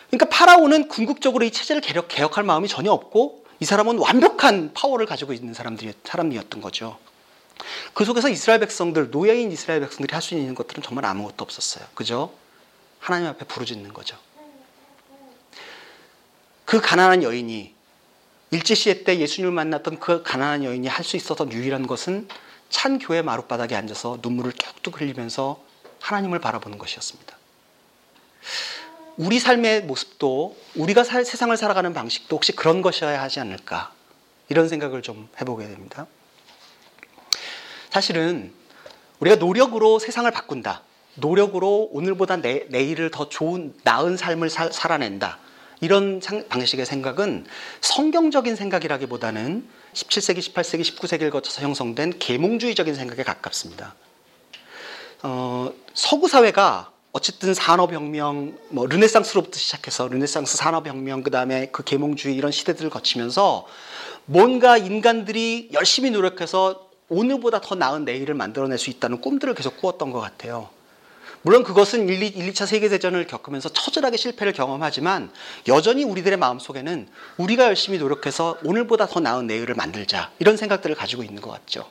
그러니까 0.09 0.29
파라오는 0.29 0.89
궁극적으로 0.89 1.45
이 1.45 1.51
체제를 1.51 1.83
개혁, 1.83 2.09
개혁할 2.09 2.45
마음이 2.45 2.69
전혀 2.69 2.93
없고 2.93 3.45
이 3.61 3.65
사람은 3.65 3.99
완벽한 3.99 4.73
파워를 4.73 5.07
가지고 5.07 5.33
있는 5.33 5.55
사람들이, 5.55 5.93
사람이었던 6.05 6.61
거죠. 6.61 6.99
그 7.93 8.05
속에서 8.05 8.29
이스라엘 8.29 8.61
백성들, 8.61 9.11
노예인 9.11 9.51
이스라엘 9.51 9.81
백성들이 9.81 10.13
할 10.13 10.23
수 10.23 10.35
있는 10.35 10.55
것들은 10.55 10.83
정말 10.83 11.05
아무것도 11.07 11.43
없었어요. 11.43 11.85
그죠? 11.95 12.33
하나님 13.01 13.27
앞에 13.29 13.45
부르짖는 13.47 13.93
거죠. 13.93 14.17
그 16.65 16.81
가난한 16.81 17.23
여인이 17.23 17.75
일제시대 18.51 19.05
때 19.05 19.19
예수님을 19.19 19.53
만났던 19.53 19.99
그 19.99 20.23
가난한 20.23 20.65
여인이 20.65 20.87
할 20.87 21.05
수 21.05 21.17
있었던 21.17 21.53
유일한 21.53 21.87
것은 21.87 22.29
찬 22.71 22.99
교회 22.99 23.23
마룻바닥에 23.23 23.75
앉아서 23.75 24.19
눈물을 24.23 24.53
뚝뚝 24.53 25.01
흘리면서 25.01 25.63
하나님을 26.09 26.39
바라보는 26.39 26.79
것이었습니다. 26.79 27.37
우리 29.19 29.39
삶의 29.39 29.83
모습도 29.83 30.57
우리가 30.75 31.05
살, 31.05 31.25
세상을 31.25 31.55
살아가는 31.57 31.93
방식도 31.93 32.37
혹시 32.37 32.53
그런 32.53 32.81
것이어야 32.83 33.21
하지 33.21 33.41
않을까 33.41 33.93
이런 34.49 34.69
생각을 34.69 35.03
좀 35.03 35.29
해보게 35.41 35.67
됩니다. 35.67 36.07
사실은 37.91 38.55
우리가 39.21 39.37
노력으로 39.37 39.99
세상을 39.99 40.31
바꾼다. 40.31 40.83
노력으로 41.17 41.91
오늘보다 41.93 42.37
내, 42.37 42.65
내일을 42.69 43.11
더 43.11 43.29
좋은 43.29 43.75
나은 43.83 44.17
삶을 44.17 44.49
사, 44.49 44.71
살아낸다. 44.71 45.39
이런 45.81 46.21
상, 46.23 46.49
방식의 46.49 46.87
생각은 46.87 47.47
성경적인 47.81 48.57
생각이라기보다는 48.57 49.69
17세기, 49.93 50.39
18세기, 50.39 50.83
19세기를 50.83 51.31
거쳐서 51.31 51.63
형성된 51.63 52.19
계몽주의적인 52.19 52.95
생각에 52.95 53.25
가깝습니다. 53.25 53.95
어, 55.23 55.73
서구 55.99 56.29
사회가 56.29 56.93
어쨌든 57.11 57.55
산업혁명, 57.55 58.57
뭐 58.69 58.87
르네상스로부터 58.87 59.59
시작해서 59.59 60.07
르네상스 60.07 60.57
산업혁명, 60.57 61.25
그 61.25 61.33
다음에 61.33 61.71
그 61.73 61.83
계몽주의 61.83 62.37
이런 62.37 62.53
시대들을 62.53 62.89
거치면서 62.89 63.67
뭔가 64.25 64.79
인간들이 64.79 65.71
열심히 65.73 66.13
노력해서 66.13 66.89
오늘보다 67.09 67.61
더 67.61 67.75
나은 67.75 68.05
내일을 68.05 68.35
만들어낼 68.35 68.79
수 68.79 68.91
있다는 68.91 69.21
꿈들을 69.21 69.53
계속 69.55 69.79
꾸었던 69.79 70.13
것 70.13 70.21
같아요. 70.21 70.69
물론 71.43 71.65
그것은 71.65 72.09
1, 72.09 72.23
2, 72.23 72.27
1, 72.29 72.53
2차 72.53 72.67
세계대전을 72.67 73.27
겪으면서 73.27 73.69
처절하게 73.69 74.19
실패를 74.19 74.53
경험하지만 74.53 75.33
여전히 75.67 76.05
우리들의 76.05 76.39
마음속에는 76.39 77.09
우리가 77.39 77.65
열심히 77.65 77.99
노력해서 77.99 78.57
오늘보다 78.63 79.09
더 79.09 79.19
나은 79.19 79.49
내일을 79.49 79.75
만들자 79.75 80.31
이런 80.39 80.57
생각들을 80.57 80.95
가지고 80.95 81.25
있는 81.25 81.43
것 81.43 81.51
같죠. 81.51 81.91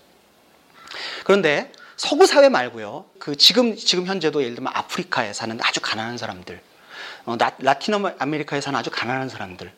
그런데 1.25 1.73
서구 1.97 2.27
사회 2.27 2.47
말고요. 2.47 3.05
그 3.17 3.35
지금 3.35 3.75
지금 3.75 4.05
현재도 4.05 4.43
예를 4.43 4.55
들면 4.55 4.71
아프리카에 4.75 5.33
사는 5.33 5.57
아주 5.61 5.81
가난한 5.81 6.19
사람들, 6.19 6.61
어, 7.25 7.35
라, 7.37 7.73
티노 7.73 8.11
아메리카에 8.19 8.61
사는 8.61 8.79
아주 8.79 8.91
가난한 8.91 9.29
사람들, 9.29 9.71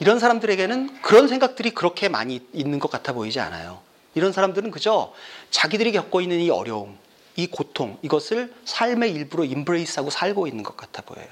이런 0.00 0.18
사람들에게는 0.18 1.02
그런 1.02 1.28
생각들이 1.28 1.70
그렇게 1.70 2.08
많이 2.08 2.40
있는 2.54 2.78
것 2.78 2.90
같아 2.90 3.12
보이지 3.12 3.40
않아요. 3.40 3.80
이런 4.14 4.32
사람들은 4.32 4.70
그저 4.70 5.12
자기들이 5.50 5.92
겪고 5.92 6.22
있는 6.22 6.40
이 6.40 6.48
어려움, 6.48 6.96
이 7.36 7.46
고통, 7.46 7.98
이것을 8.00 8.54
삶의 8.64 9.12
일부로 9.12 9.44
인브레이스하고 9.44 10.08
살고 10.08 10.46
있는 10.46 10.64
것 10.64 10.78
같아 10.78 11.02
보여요. 11.02 11.28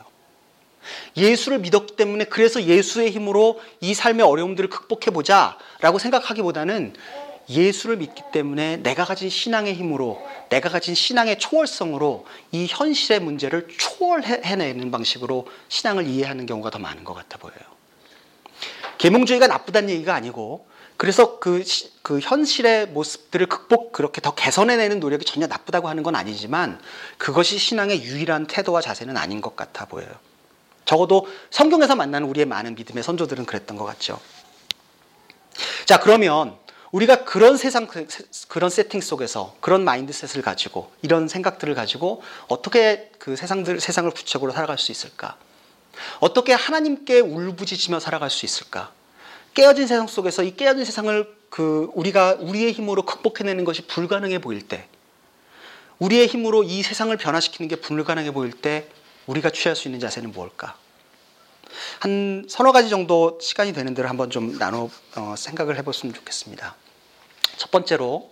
예수를 1.17 1.61
믿었기 1.61 1.97
때문에 1.97 2.25
그래서 2.25 2.63
예수의 2.63 3.11
힘으로 3.11 3.63
이 3.81 3.95
삶의 3.95 4.27
어려움들을 4.27 4.69
극복해 4.69 5.11
보자 5.11 5.57
라고 5.81 5.99
생각하기보다는 5.99 6.93
예수를 7.49 7.97
믿기 7.97 8.23
때문에 8.33 8.79
내가 8.79 9.05
가진 9.05 9.29
신앙의 9.29 9.75
힘으로 9.75 10.25
내가 10.49 10.69
가진 10.69 10.95
신앙의 10.95 11.39
초월성으로 11.39 12.27
이 12.53 12.67
현실의 12.69 13.21
문제를 13.21 13.69
초월해내는 13.77 14.91
방식으로 14.91 15.47
신앙을 15.69 16.07
이해하는 16.07 16.47
경우가 16.47 16.71
더 16.71 16.79
많은 16.79 17.05
것 17.05 17.15
같아 17.15 17.39
보여요. 17.39 17.59
계몽주의가 18.99 19.47
나쁘다는 19.47 19.91
얘기가 19.91 20.15
아니고 20.15 20.67
그래서 20.97 21.39
그, 21.39 21.65
그 22.03 22.21
현실의 22.21 22.87
모습들을 22.89 23.47
극복 23.49 23.93
그렇게 23.93 24.21
더 24.21 24.35
개선해내는 24.35 25.01
노력이 25.01 25.25
전혀 25.25 25.47
나쁘다고 25.47 25.89
하는 25.89 26.03
건 26.03 26.15
아니지만 26.15 26.81
그것이 27.19 27.59
신앙의 27.59 28.03
유일한 28.05 28.47
태도와 28.47 28.81
자세는 28.81 29.17
아닌 29.17 29.41
것 29.41 29.57
같아 29.57 29.87
보여요. 29.87 30.09
적어도 30.85 31.27
성경에서 31.51 31.97
만나는 31.97 32.29
우리의 32.29 32.47
많은 32.47 32.75
믿음의 32.75 33.03
선조들은 33.03 33.47
그랬던 33.47 33.77
것 33.77 33.85
같죠. 33.85 34.21
자, 35.85 35.99
그러면 35.99 36.57
우리가 36.95 37.25
그런 37.25 37.57
세상, 37.57 37.89
그 37.89 38.07
그런 38.47 38.71
세팅 38.71 39.01
속에서 39.01 39.57
그런 39.61 39.83
mindset을 39.83 40.43
가지고 40.43 40.93
이런 41.03 41.27
생각들을 41.27 41.75
가지고 41.75 42.23
어떻게 42.47 43.11
그 43.19 43.35
세상들, 43.35 43.81
세상을 43.81 44.09
구체적으로 44.13 44.53
살아갈 44.53 44.79
수 44.79 44.93
있을까? 44.93 45.37
어떻게 46.21 46.53
하나님께 46.53 47.19
울부짖으며 47.19 47.99
살아갈 47.99 48.31
수 48.31 48.47
있을까? 48.47 48.93
깨어진 49.55 49.89
세상 49.89 50.07
속에서 50.07 50.45
이 50.45 50.55
깨어진 50.55 50.85
세상을 50.85 51.35
그 51.51 51.91
우리가 51.95 52.37
우리의 52.39 52.73
힘으로 52.73 53.03
극복해내는 53.03 53.65
것이 53.65 53.89
불가능해 53.89 54.39
보일 54.39 54.63
때 54.63 54.87
우리의 55.99 56.29
힘으로 56.29 56.63
이 56.63 56.85
세상을 56.85 57.17
변화시키는 57.17 57.69
게 57.69 57.75
불가능해 57.75 58.31
보일 58.31 58.53
때 58.53 58.89
우리가 59.27 59.51
취할 59.51 59.75
수 59.75 59.89
있는 59.89 59.99
자세는 59.99 60.31
무엇일까? 60.31 60.77
한 61.99 62.47
서너 62.49 62.71
가지 62.71 62.89
정도 62.89 63.37
시간이 63.43 63.73
되는 63.73 63.95
대로 63.95 64.09
한번 64.09 64.31
좀 64.31 64.59
나눠 64.59 64.91
어, 65.17 65.35
생각을 65.37 65.77
해봤으면 65.77 66.15
좋겠습니다. 66.15 66.84
첫 67.57 67.71
번째로 67.71 68.31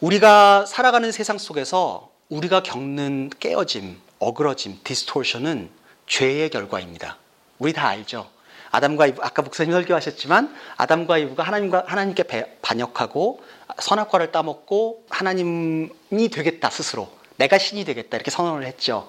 우리가 0.00 0.66
살아가는 0.66 1.10
세상 1.10 1.38
속에서 1.38 2.10
우리가 2.28 2.62
겪는 2.62 3.30
깨어짐, 3.40 4.00
어그러짐, 4.18 4.80
디스토션은 4.84 5.70
죄의 6.06 6.50
결과입니다. 6.50 7.16
우리 7.58 7.72
다 7.72 7.88
알죠. 7.88 8.28
아담과 8.70 9.06
이브 9.06 9.20
아까 9.22 9.42
목사님 9.42 9.72
설교하셨지만 9.72 10.54
아담과 10.76 11.18
이브가 11.18 11.42
하나님과 11.42 11.84
하나님께 11.86 12.24
반역하고 12.60 13.42
선악과를 13.78 14.30
따먹고 14.30 15.04
하나님이 15.08 16.28
되겠다 16.30 16.68
스스로 16.70 17.10
내가 17.36 17.56
신이 17.58 17.84
되겠다 17.84 18.16
이렇게 18.16 18.30
선언을 18.30 18.66
했죠. 18.66 19.08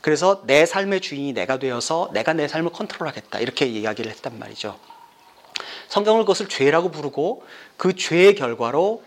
그래서 0.00 0.42
내 0.46 0.66
삶의 0.66 1.00
주인이 1.00 1.32
내가 1.32 1.58
되어서 1.58 2.10
내가 2.12 2.32
내 2.32 2.48
삶을 2.48 2.72
컨트롤하겠다 2.72 3.38
이렇게 3.40 3.66
이야기를 3.66 4.10
했단 4.10 4.38
말이죠. 4.38 4.78
성경을 5.88 6.22
그것을 6.22 6.48
죄라고 6.48 6.90
부르고 6.90 7.44
그 7.76 7.94
죄의 7.96 8.34
결과로 8.34 9.02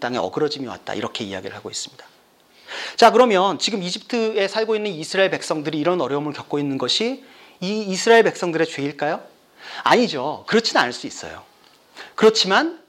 땅에 0.00 0.18
어그러짐이 0.18 0.66
왔다 0.66 0.94
이렇게 0.94 1.24
이야기를 1.24 1.56
하고 1.56 1.70
있습니다. 1.70 2.04
자 2.96 3.10
그러면 3.10 3.58
지금 3.58 3.82
이집트에 3.82 4.48
살고 4.48 4.76
있는 4.76 4.90
이스라엘 4.90 5.30
백성들이 5.30 5.78
이런 5.78 6.00
어려움을 6.00 6.32
겪고 6.32 6.58
있는 6.58 6.78
것이 6.78 7.24
이 7.60 7.82
이스라엘 7.82 8.24
백성들의 8.24 8.66
죄일까요? 8.66 9.20
아니죠. 9.82 10.44
그렇지는 10.46 10.82
않을 10.82 10.92
수 10.92 11.06
있어요. 11.06 11.42
그렇지만 12.14 12.82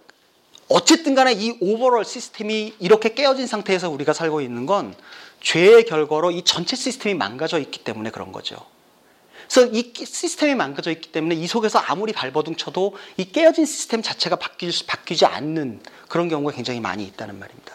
어쨌든 0.67 1.13
간에 1.13 1.33
이 1.33 1.57
오버롤 1.59 2.03
시스템이 2.03 2.75
이렇게 2.79 3.13
깨어진 3.13 3.45
상태에서 3.45 3.89
우리가 3.89 4.13
살고 4.13 4.41
있는 4.41 4.65
건 4.65 4.95
죄의 5.41 5.85
결과로 5.85 6.31
이 6.31 6.41
전체 6.41 6.75
시스템이 6.75 7.13
망가져 7.13 7.59
있기 7.59 7.83
때문에 7.83 8.09
그런 8.09 8.31
거죠. 8.31 8.57
그래서 9.49 9.71
이 9.71 9.93
시스템이 9.97 10.55
망가져 10.55 10.91
있기 10.91 11.11
때문에 11.11 11.35
이 11.35 11.47
속에서 11.47 11.79
아무리 11.79 12.13
발버둥 12.13 12.55
쳐도 12.55 12.95
이 13.17 13.31
깨어진 13.31 13.65
시스템 13.65 14.01
자체가 14.01 14.37
바뀌, 14.37 14.69
바뀌지 14.85 15.25
않는 15.25 15.81
그런 16.07 16.29
경우가 16.29 16.53
굉장히 16.53 16.79
많이 16.79 17.03
있다는 17.05 17.39
말입니다. 17.39 17.73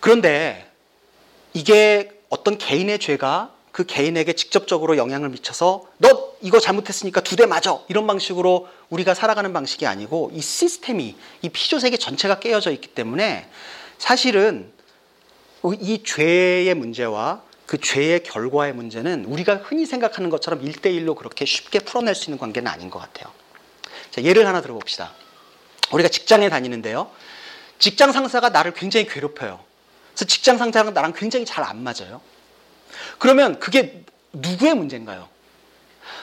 그런데 0.00 0.70
이게 1.54 2.10
어떤 2.28 2.58
개인의 2.58 2.98
죄가 2.98 3.52
그 3.72 3.84
개인에게 3.84 4.32
직접적으로 4.32 4.96
영향을 4.96 5.28
미쳐서 5.28 5.86
너 5.98 6.32
이거 6.40 6.60
잘못했으니까 6.60 7.20
두 7.20 7.36
대 7.36 7.46
맞아 7.46 7.78
이런 7.88 8.06
방식으로 8.06 8.68
우리가 8.90 9.14
살아가는 9.14 9.52
방식이 9.52 9.86
아니고 9.86 10.30
이 10.34 10.40
시스템이 10.40 11.16
이 11.42 11.48
피조 11.48 11.78
세계 11.78 11.96
전체가 11.96 12.40
깨어져 12.40 12.70
있기 12.72 12.88
때문에 12.88 13.48
사실은 13.98 14.72
이 15.80 16.02
죄의 16.04 16.74
문제와 16.74 17.42
그 17.68 17.76
죄의 17.78 18.22
결과의 18.22 18.72
문제는 18.72 19.26
우리가 19.26 19.56
흔히 19.56 19.84
생각하는 19.84 20.30
것처럼 20.30 20.62
일대일로 20.62 21.14
그렇게 21.14 21.44
쉽게 21.44 21.80
풀어낼 21.80 22.14
수 22.14 22.30
있는 22.30 22.38
관계는 22.38 22.66
아닌 22.66 22.88
것 22.88 22.98
같아요. 22.98 23.30
자, 24.10 24.22
예를 24.22 24.46
하나 24.46 24.62
들어봅시다. 24.62 25.12
우리가 25.92 26.08
직장에 26.08 26.48
다니는데요. 26.48 27.10
직장 27.78 28.12
상사가 28.12 28.48
나를 28.48 28.72
굉장히 28.72 29.06
괴롭혀요. 29.06 29.60
그래서 30.14 30.24
직장 30.24 30.56
상사랑 30.56 30.94
나랑 30.94 31.12
굉장히 31.12 31.44
잘 31.44 31.62
안 31.62 31.82
맞아요. 31.82 32.22
그러면 33.18 33.60
그게 33.60 34.02
누구의 34.32 34.74
문제인가요? 34.74 35.28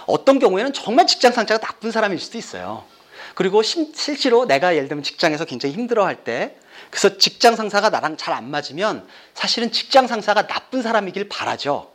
어떤 0.08 0.40
경우에는 0.40 0.74
정말 0.74 1.06
직장 1.06 1.32
상사가 1.32 1.64
나쁜 1.64 1.92
사람일 1.92 2.20
수도 2.20 2.40
있어요. 2.40 2.86
그리고 3.36 3.62
심, 3.62 3.94
실제로 3.94 4.46
내가 4.46 4.76
예를 4.76 4.88
들면 4.88 5.04
직장에서 5.04 5.46
굉장히 5.46 5.76
힘들어할 5.76 6.24
때 6.24 6.56
그래서 6.90 7.18
직장 7.18 7.56
상사가 7.56 7.90
나랑 7.90 8.18
잘 8.18 8.34
안 8.34 8.50
맞으면 8.50 9.08
사실은 9.34 9.72
직장 9.72 10.08
상사가 10.08 10.48
나쁜 10.48 10.82
사람이길 10.82 11.30
바라죠. 11.30 11.92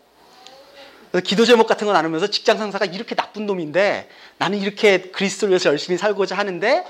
기도 1.25 1.45
제목 1.45 1.67
같은 1.67 1.87
거 1.87 1.93
나누면서 1.93 2.29
직장 2.29 2.57
상사가 2.57 2.85
이렇게 2.85 3.15
나쁜 3.17 3.47
놈인데 3.47 4.09
나는 4.39 4.59
이렇게 4.59 5.01
그리스도를 5.11 5.51
위해서 5.51 5.69
열심히 5.69 5.99
살고자 5.99 6.37
하는데 6.37 6.85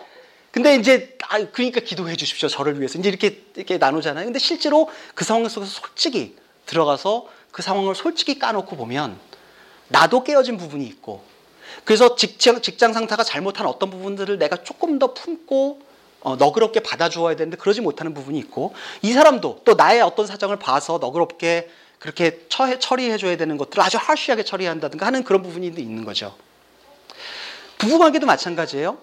근데 0.51 0.75
이제 0.75 1.17
아 1.29 1.39
그러니까 1.53 1.81
기도해 1.81 2.17
주십시오 2.17 2.49
저를 2.49 2.79
위해서 2.79 2.99
이제 2.99 3.09
이렇게 3.09 3.43
이렇게 3.55 3.79
나누잖아요. 3.79 4.25
근데 4.25 4.39
실제로 4.39 4.91
그 5.15 5.25
상황 5.25 5.49
속에서 5.49 5.71
솔직히 5.71 6.37
들어가서 6.67 7.29
그 7.51 7.63
상황을 7.63 7.95
솔직히 7.95 8.39
까놓고 8.39 8.77
보면 8.77 9.19
나도 9.89 10.23
깨어진 10.25 10.57
부분이 10.59 10.85
있고 10.87 11.25
그래서 11.85 12.17
직장 12.17 12.61
직장 12.61 12.93
상사가 12.93 13.25
잘못한 13.25 13.67
어떤 13.67 13.91
부분들을 13.91 14.39
내가 14.39 14.57
조금 14.57 14.99
더 14.99 15.15
품고 15.15 15.83
어, 16.23 16.37
너그럽게 16.37 16.81
받아주어야 16.81 17.37
되는데 17.37 17.57
그러지 17.57 17.81
못하는 17.81 18.13
부분이 18.15 18.39
있고 18.39 18.75
이 19.03 19.13
사람도 19.13 19.63
또 19.65 19.75
나의 19.75 20.03
어떤 20.03 20.27
사정을 20.27 20.59
봐서 20.59 20.99
너그럽게 21.01 21.71
그렇게 21.99 22.47
처해, 22.49 22.79
처리해줘야 22.79 23.37
되는 23.37 23.57
것들을 23.57 23.83
아주 23.83 23.99
하쉬하게 24.01 24.43
처리한다든가 24.45 25.07
하는 25.07 25.23
그런 25.23 25.43
부분이 25.43 25.67
있는 25.67 26.05
거죠. 26.05 26.35
부부관계도 27.79 28.27
마찬가지예요. 28.27 28.99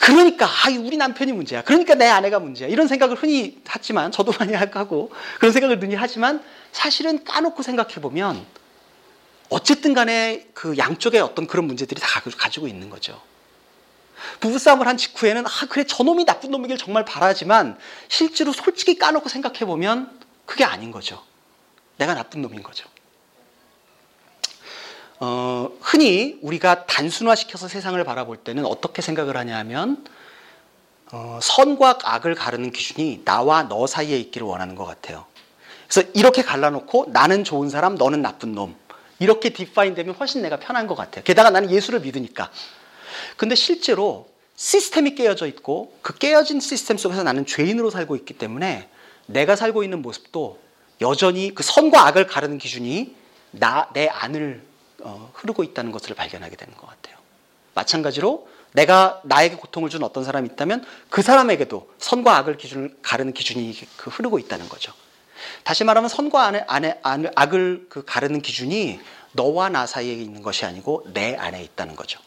그러니까 0.00 0.46
아 0.46 0.70
우리 0.78 0.96
남편이 0.96 1.32
문제야. 1.32 1.62
그러니까 1.62 1.94
내 1.94 2.06
아내가 2.06 2.38
문제야. 2.38 2.68
이런 2.68 2.86
생각을 2.86 3.16
흔히 3.16 3.60
하지만 3.66 4.12
저도 4.12 4.32
많이 4.38 4.54
하고 4.54 5.10
그런 5.38 5.52
생각을 5.52 5.82
흔히 5.82 5.96
하지만 5.96 6.42
사실은 6.70 7.24
까놓고 7.24 7.62
생각해 7.62 7.94
보면 7.94 8.44
어쨌든 9.50 9.94
간에 9.94 10.46
그 10.54 10.78
양쪽에 10.78 11.18
어떤 11.18 11.46
그런 11.46 11.66
문제들이 11.66 12.00
다 12.00 12.22
가지고 12.38 12.68
있는 12.68 12.88
거죠. 12.88 13.20
부부싸움을 14.40 14.86
한 14.86 14.96
직후에는 14.96 15.46
아 15.46 15.50
그래 15.68 15.84
저놈이 15.84 16.24
나쁜 16.24 16.50
놈이길 16.50 16.78
정말 16.78 17.04
바라지만 17.04 17.78
실제로 18.08 18.52
솔직히 18.52 18.96
까놓고 18.96 19.28
생각해 19.28 19.60
보면 19.60 20.18
그게 20.46 20.64
아닌 20.64 20.90
거죠. 20.90 21.22
내가 21.96 22.14
나쁜 22.14 22.42
놈인 22.42 22.62
거죠. 22.62 22.88
어, 25.18 25.70
흔히 25.82 26.38
우리가 26.40 26.86
단순화시켜서 26.86 27.68
세상을 27.68 28.02
바라볼 28.04 28.38
때는 28.38 28.64
어떻게 28.64 29.02
생각을 29.02 29.36
하냐 29.36 29.56
하면 29.58 30.04
어, 31.12 31.38
선과 31.42 31.98
악을 32.02 32.34
가르는 32.36 32.70
기준이 32.70 33.22
나와 33.24 33.64
너 33.64 33.86
사이에 33.86 34.16
있기를 34.16 34.46
원하는 34.46 34.76
것 34.76 34.86
같아요. 34.86 35.26
그래서 35.88 36.08
이렇게 36.14 36.42
갈라놓고 36.42 37.06
나는 37.08 37.42
좋은 37.42 37.68
사람, 37.68 37.96
너는 37.96 38.22
나쁜 38.22 38.54
놈. 38.54 38.79
이렇게 39.20 39.50
디파인 39.50 39.94
되면 39.94 40.14
훨씬 40.16 40.42
내가 40.42 40.58
편한 40.58 40.86
것 40.86 40.96
같아요. 40.96 41.22
게다가 41.22 41.50
나는 41.50 41.70
예수를 41.70 42.00
믿으니까. 42.00 42.50
근데 43.36 43.54
실제로 43.54 44.28
시스템이 44.56 45.14
깨어져 45.14 45.46
있고 45.46 45.96
그 46.02 46.18
깨어진 46.18 46.58
시스템 46.60 46.96
속에서 46.96 47.22
나는 47.22 47.46
죄인으로 47.46 47.90
살고 47.90 48.16
있기 48.16 48.34
때문에 48.34 48.88
내가 49.26 49.56
살고 49.56 49.84
있는 49.84 50.02
모습도 50.02 50.58
여전히 51.00 51.54
그 51.54 51.62
선과 51.62 52.06
악을 52.08 52.26
가르는 52.26 52.58
기준이 52.58 53.14
나, 53.52 53.88
내 53.94 54.08
안을 54.08 54.62
어, 55.02 55.30
흐르고 55.34 55.64
있다는 55.64 55.92
것을 55.92 56.14
발견하게 56.14 56.56
되는 56.56 56.74
것 56.74 56.86
같아요. 56.86 57.16
마찬가지로 57.74 58.48
내가 58.72 59.20
나에게 59.24 59.56
고통을 59.56 59.90
준 59.90 60.02
어떤 60.02 60.24
사람이 60.24 60.48
있다면 60.52 60.84
그 61.08 61.22
사람에게도 61.22 61.90
선과 61.98 62.36
악을 62.36 62.56
기준을 62.56 62.98
가르는 63.02 63.32
기준이 63.32 63.74
그 63.96 64.10
흐르고 64.10 64.38
있다는 64.38 64.68
거죠. 64.68 64.92
다시 65.64 65.84
말하면 65.84 66.08
선과 66.08 66.44
안에, 66.44 66.64
안에, 66.66 66.98
안에 67.02 67.30
악을 67.34 67.86
그 67.88 68.04
가르는 68.04 68.42
기준이 68.42 69.00
너와 69.32 69.68
나 69.68 69.86
사이에 69.86 70.12
있는 70.12 70.42
것이 70.42 70.64
아니고 70.64 71.04
내 71.12 71.36
안에 71.36 71.62
있다는 71.62 71.96
거죠. 71.96 72.20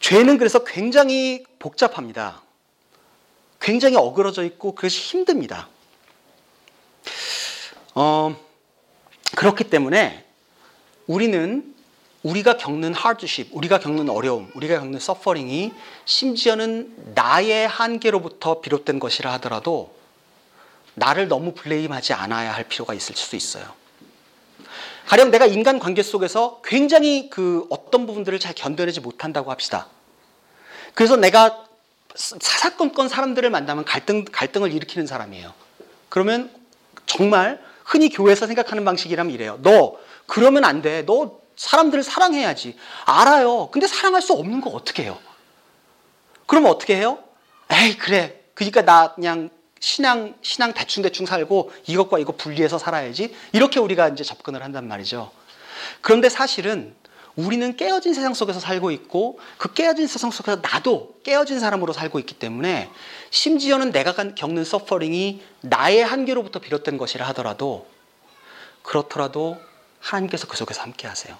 죄는 0.00 0.38
그래서 0.38 0.64
굉장히 0.64 1.44
복잡합니다. 1.58 2.42
굉장히 3.60 3.96
어그러져 3.96 4.44
있고 4.44 4.74
그것이 4.74 5.00
힘듭니다. 5.00 5.68
어, 7.94 8.36
그렇기 9.36 9.64
때문에 9.64 10.24
우리는 11.06 11.74
우리가 12.22 12.56
겪는 12.56 12.94
하드십, 12.94 13.50
우리가 13.52 13.78
겪는 13.78 14.08
어려움, 14.08 14.50
우리가 14.54 14.80
겪는 14.80 14.98
서퍼링이 14.98 15.72
심지어는 16.06 17.14
나의 17.14 17.68
한계로부터 17.68 18.60
비롯된 18.60 18.98
것이라 18.98 19.32
하더라도 19.34 19.93
나를 20.94 21.28
너무 21.28 21.54
블레임하지 21.54 22.12
않아야 22.12 22.52
할 22.52 22.64
필요가 22.64 22.94
있을 22.94 23.16
수 23.16 23.36
있어요. 23.36 23.64
가령 25.06 25.30
내가 25.30 25.46
인간 25.46 25.78
관계 25.78 26.02
속에서 26.02 26.60
굉장히 26.64 27.28
그 27.28 27.66
어떤 27.68 28.06
부분들을 28.06 28.38
잘 28.38 28.54
견뎌내지 28.54 29.00
못한다고 29.00 29.50
합시다. 29.50 29.88
그래서 30.94 31.16
내가 31.16 31.64
사사건건 32.14 33.08
사람들을 33.08 33.50
만나면 33.50 33.84
갈등, 33.84 34.24
갈등을 34.24 34.72
일으키는 34.72 35.06
사람이에요. 35.06 35.52
그러면 36.08 36.50
정말 37.06 37.60
흔히 37.84 38.08
교회에서 38.08 38.46
생각하는 38.46 38.84
방식이라면 38.84 39.32
이래요. 39.32 39.58
너 39.62 39.98
그러면 40.26 40.64
안 40.64 40.80
돼. 40.80 41.04
너 41.04 41.38
사람들을 41.56 42.02
사랑해야지. 42.02 42.76
알아요. 43.04 43.68
근데 43.70 43.86
사랑할 43.86 44.22
수 44.22 44.32
없는 44.32 44.60
거 44.60 44.70
어떻게 44.70 45.02
해요? 45.02 45.18
그러면 46.46 46.70
어떻게 46.70 46.96
해요? 46.96 47.18
에이 47.70 47.98
그래. 47.98 48.40
그러니까 48.54 48.82
나 48.82 49.14
그냥 49.14 49.50
신앙 49.84 50.34
신앙 50.40 50.72
대충 50.72 51.02
대충 51.02 51.26
살고 51.26 51.70
이것과 51.86 52.18
이거 52.18 52.32
분리해서 52.32 52.78
살아야지. 52.78 53.36
이렇게 53.52 53.78
우리가 53.78 54.08
이제 54.08 54.24
접근을 54.24 54.62
한단 54.62 54.88
말이죠. 54.88 55.30
그런데 56.00 56.30
사실은 56.30 56.94
우리는 57.36 57.76
깨어진 57.76 58.14
세상 58.14 58.32
속에서 58.32 58.60
살고 58.60 58.92
있고 58.92 59.38
그 59.58 59.74
깨어진 59.74 60.06
세상 60.06 60.30
속에서 60.30 60.62
나도 60.62 61.16
깨어진 61.22 61.60
사람으로 61.60 61.92
살고 61.92 62.18
있기 62.20 62.36
때문에 62.36 62.88
심지어는 63.28 63.92
내가 63.92 64.14
겪는 64.14 64.64
서퍼링이 64.64 65.42
나의 65.60 66.02
한계로부터 66.02 66.60
비롯된 66.60 66.96
것이라 66.96 67.28
하더라도 67.28 67.86
그렇더라도 68.82 69.58
하나님께서 70.00 70.46
그 70.46 70.56
속에서 70.56 70.80
함께 70.80 71.06
하세요. 71.06 71.36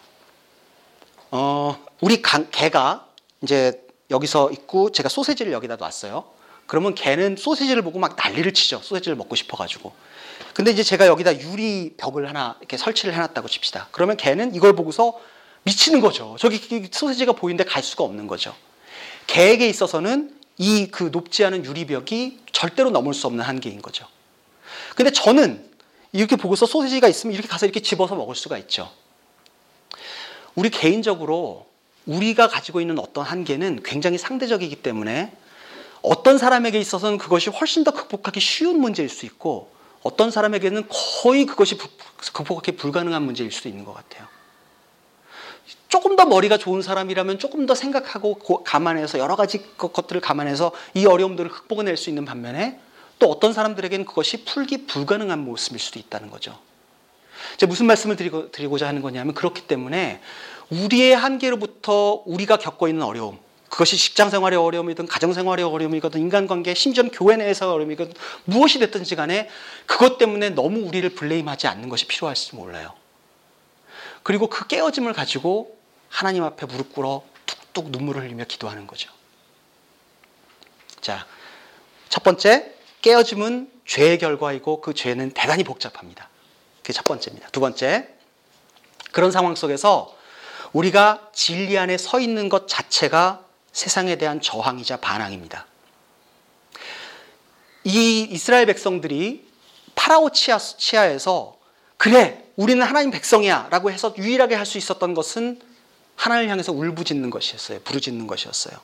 어, 1.31 1.83
우리 2.03 2.21
강, 2.21 2.51
개가 2.51 3.07
이제 3.41 3.83
여기서 4.11 4.51
있고 4.51 4.93
제가 4.93 5.09
소세지를 5.09 5.51
여기다 5.53 5.77
놨어요. 5.77 6.34
그러면 6.67 6.95
개는 6.95 7.37
소세지를 7.37 7.83
보고 7.83 7.99
막 7.99 8.17
난리를 8.17 8.53
치죠. 8.55 8.81
소세지를 8.83 9.17
먹고 9.17 9.35
싶어가지고. 9.37 9.93
근데 10.55 10.71
이제 10.71 10.83
제가 10.83 11.07
여기다 11.07 11.39
유리 11.41 11.95
벽을 11.97 12.29
하나 12.29 12.57
이렇게 12.61 12.77
설치를 12.77 13.15
해놨다고 13.15 13.49
칩시다. 13.49 13.89
그러면 13.91 14.17
개는 14.17 14.55
이걸 14.55 14.75
보고서 14.75 15.21
미치는 15.65 16.01
거죠. 16.01 16.37
저기 16.39 16.59
소세지가 16.91 17.33
보이는데 17.33 17.65
갈 17.65 17.83
수가 17.83 18.05
없는 18.05 18.27
거죠. 18.27 18.55
개에게 19.27 19.69
있어서는 19.69 20.39
이 20.59 20.89
그 20.93 21.11
높지 21.13 21.45
않은 21.45 21.65
유리벽이 21.65 22.39
절대로 22.53 22.91
넘을 22.91 23.13
수 23.15 23.27
없는 23.27 23.45
한계인 23.45 23.83
거죠. 23.83 24.07
근데 24.95 25.11
저는 25.11 25.69
이렇게 26.13 26.37
보고서 26.37 26.67
소세지가 26.67 27.09
있으면 27.09 27.35
이렇게 27.35 27.49
가서 27.49 27.67
이렇게 27.67 27.81
집어서 27.81 28.15
먹을 28.15 28.37
수가 28.37 28.57
있죠. 28.59 28.91
우리 30.55 30.71
개인적으로 30.71 31.67
우리가 32.07 32.49
가지고 32.49 32.81
있는 32.81 32.99
어떤 32.99 33.25
한계는 33.25 33.83
굉장히 33.83 34.19
상대적이기 34.19 34.77
때문에 34.77 35.33
어떤 36.05 36.37
사람에게 36.37 36.79
있어서는 36.79 37.17
그것이 37.17 37.49
훨씬 37.49 37.83
더 37.83 37.91
극복하기 37.91 38.39
쉬운 38.39 38.79
문제일 38.79 39.09
수 39.09 39.25
있고 39.25 39.73
어떤 40.03 40.31
사람에게는 40.31 40.85
거의 41.23 41.47
그것이 41.47 41.79
극복하기 42.35 42.73
불가능한 42.73 43.23
문제일 43.23 43.51
수도 43.51 43.71
있는 43.71 43.87
것 43.87 43.95
같아요. 43.95 44.29
조금 45.89 46.15
더 46.17 46.27
머리가 46.27 46.59
좋은 46.59 46.83
사람이라면 46.83 47.39
조금 47.39 47.65
더 47.65 47.75
생각하고 47.75 48.35
감안해서 48.65 49.19
여러 49.19 49.35
가지 49.35 49.65
것들을 49.79 50.21
감안해서 50.21 50.73
이 50.93 51.07
어려움들을 51.07 51.51
극복해낼 51.51 51.97
수 51.97 52.11
있는 52.11 52.27
반면에 52.27 52.79
또 53.19 53.31
어떤 53.31 53.55
사람들에게는 53.55 54.05
그것이 54.05 54.45
풀기 54.45 54.87
불가능한 54.87 55.39
모습일 55.39 55.81
수도 55.81 55.99
있다는 55.99 56.31
거죠. 56.31 56.59
제가 57.57 57.71
무슨 57.71 57.87
말씀을 57.87 58.17
드리고, 58.17 58.51
드리고자 58.51 58.87
하는 58.87 59.01
거냐면 59.01 59.33
그렇기 59.33 59.63
때문에 59.63 60.21
우리의 60.69 61.17
한계로부터 61.17 62.25
우리가 62.27 62.59
겪고 62.59 62.89
있는 62.89 63.05
어려움, 63.05 63.39
그것이 63.69 63.97
직장 63.97 64.31
생활의 64.31 64.59
어려움이든 64.59 65.07
가정 65.07 65.33
생활의 65.33 65.65
어려움이든 65.65 66.21
인간관계, 66.21 66.75
심지어 66.75 67.05
교회 67.13 67.37
내에서 67.37 67.73
어려움이든 67.73 68.13
무엇이 68.45 68.79
됐든지 68.79 69.17
간에 69.17 69.49
그것 69.87 70.19
때문에 70.19 70.51
너무 70.51 70.87
우리를 70.87 71.09
블레임하지 71.11 71.67
않는 71.67 71.89
것이 71.89 72.07
필요할지 72.07 72.55
몰라요. 72.55 72.95
그리고 74.23 74.49
그 74.49 74.67
깨어짐을 74.67 75.13
가지고 75.13 75.77
하나님 76.09 76.45
앞에 76.45 76.67
무릎 76.67 76.93
꿇어 76.93 77.25
툭툭 77.47 77.91
눈물을 77.91 78.23
흘리며 78.23 78.45
기도하는 78.45 78.87
거죠. 78.87 79.11
자, 81.01 81.27
첫 82.09 82.23
번째, 82.23 82.73
깨어짐은 83.03 83.71
죄의 83.87 84.19
결과이고 84.19 84.81
그 84.81 84.95
죄는 84.95 85.33
대단히 85.33 85.65
복잡합니다. 85.65 86.29
그게 86.79 86.93
첫 86.93 87.05
번째입니다. 87.05 87.49
두 87.51 87.61
번째, 87.61 88.09
그런 89.13 89.31
상황 89.31 89.55
속에서 89.55 90.17
우리가 90.73 91.31
진리 91.33 91.79
안에 91.79 91.99
서 91.99 92.21
있는 92.21 92.49
것 92.49 92.67
자체가 92.67 93.44
세상에 93.75 94.17
대한 94.17 94.41
저항이자 94.41 94.99
반항입니다. 94.99 95.67
이 97.83 98.27
이스라엘 98.31 98.65
백성들이 98.67 99.47
파라오 99.95 100.31
치하, 100.31 100.59
치하에서 100.59 101.59
그래 101.99 102.45
우리는 102.57 102.85
하나님 102.87 103.11
백성이야 103.11 103.69
라고 103.71 103.91
해서 103.91 104.15
유일하게 104.17 104.55
할 104.55 104.65
수 104.65 104.79
있었던 104.79 105.13
것은 105.13 105.61
하나님을 106.17 106.51
향해서 106.51 106.73
울부짖는 106.73 107.29
것이었어요. 107.31 107.81
부르짖는 107.81 108.27
것이었어요. 108.29 108.77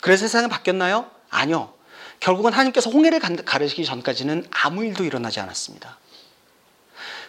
그래서 0.00 0.22
세상이 0.22 0.48
바뀌었나요? 0.48 1.10
아니요. 1.28 1.74
결국은 2.20 2.52
하나님께서 2.52 2.90
홍해를 2.90 3.18
가르시기 3.18 3.84
전까지는 3.84 4.46
아무 4.50 4.84
일도 4.84 5.04
일어나지 5.04 5.40
않았습니다. 5.40 5.98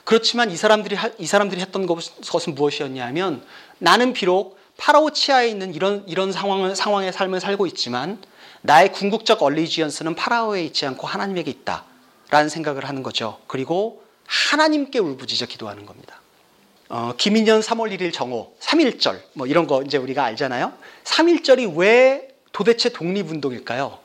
그렇지만 0.03 0.51
이 0.51 0.55
사람들이 0.55 0.95
이 1.17 1.25
사람들이 1.25 1.59
했던 1.59 1.87
것은 1.87 2.53
무엇이었냐면 2.53 3.43
나는 3.79 4.13
비록 4.13 4.59
파라오 4.77 5.11
치하에 5.11 5.47
있는 5.47 5.73
이런 5.73 6.03
이런 6.07 6.31
상황을 6.31 6.75
상황의 6.75 7.13
삶을 7.13 7.39
살고 7.39 7.65
있지만 7.67 8.21
나의 8.61 8.91
궁극적 8.91 9.41
얼리지언스는 9.41 10.15
파라오에 10.15 10.63
있지 10.65 10.85
않고 10.85 11.07
하나님에게 11.07 11.51
있다라는 11.51 12.49
생각을 12.49 12.85
하는 12.85 13.03
거죠. 13.03 13.39
그리고 13.47 14.03
하나님께 14.25 14.99
울부짖어 14.99 15.47
기도하는 15.47 15.85
겁니다. 15.85 16.19
어, 16.89 17.13
김인년 17.17 17.61
3월 17.61 17.95
1일 17.95 18.13
정오 18.13 18.53
3.1절 18.59 19.19
뭐 19.33 19.47
이런 19.47 19.67
거 19.67 19.81
이제 19.83 19.97
우리가 19.97 20.23
알잖아요. 20.25 20.73
3.1절이 21.03 21.77
왜 21.77 22.35
도대체 22.51 22.89
독립운동일까요? 22.89 23.99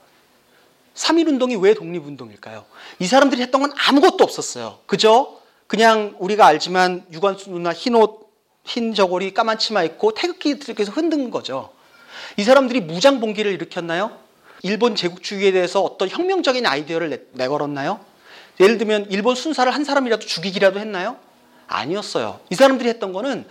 3.1운동이 0.94 1.62
왜 1.62 1.74
독립운동일까요? 1.74 2.64
이 2.98 3.06
사람들이 3.06 3.42
했던 3.42 3.60
건 3.60 3.72
아무것도 3.76 4.24
없었어요. 4.24 4.78
그죠? 4.86 5.40
그냥 5.66 6.16
우리가 6.18 6.46
알지만 6.46 7.04
유관수 7.12 7.50
누나 7.50 7.72
흰 7.72 7.94
옷, 7.94 8.19
흰 8.64 8.94
저고리, 8.94 9.34
까만 9.34 9.58
치마 9.58 9.82
입고 9.82 10.14
태극기 10.14 10.58
들께서 10.58 10.92
흔든 10.92 11.30
거죠. 11.30 11.70
이 12.36 12.44
사람들이 12.44 12.80
무장 12.80 13.20
봉기를 13.20 13.52
일으켰나요? 13.52 14.16
일본 14.62 14.94
제국주의에 14.94 15.52
대해서 15.52 15.80
어떤 15.82 16.08
혁명적인 16.08 16.66
아이디어를 16.66 17.28
내, 17.32 17.48
걸었나요 17.48 18.00
예를 18.60 18.76
들면 18.76 19.06
일본 19.10 19.34
순사를 19.34 19.72
한 19.72 19.84
사람이라도 19.84 20.26
죽이기라도 20.26 20.78
했나요? 20.78 21.16
아니었어요. 21.66 22.40
이 22.50 22.54
사람들이 22.54 22.88
했던 22.88 23.12
거는 23.12 23.46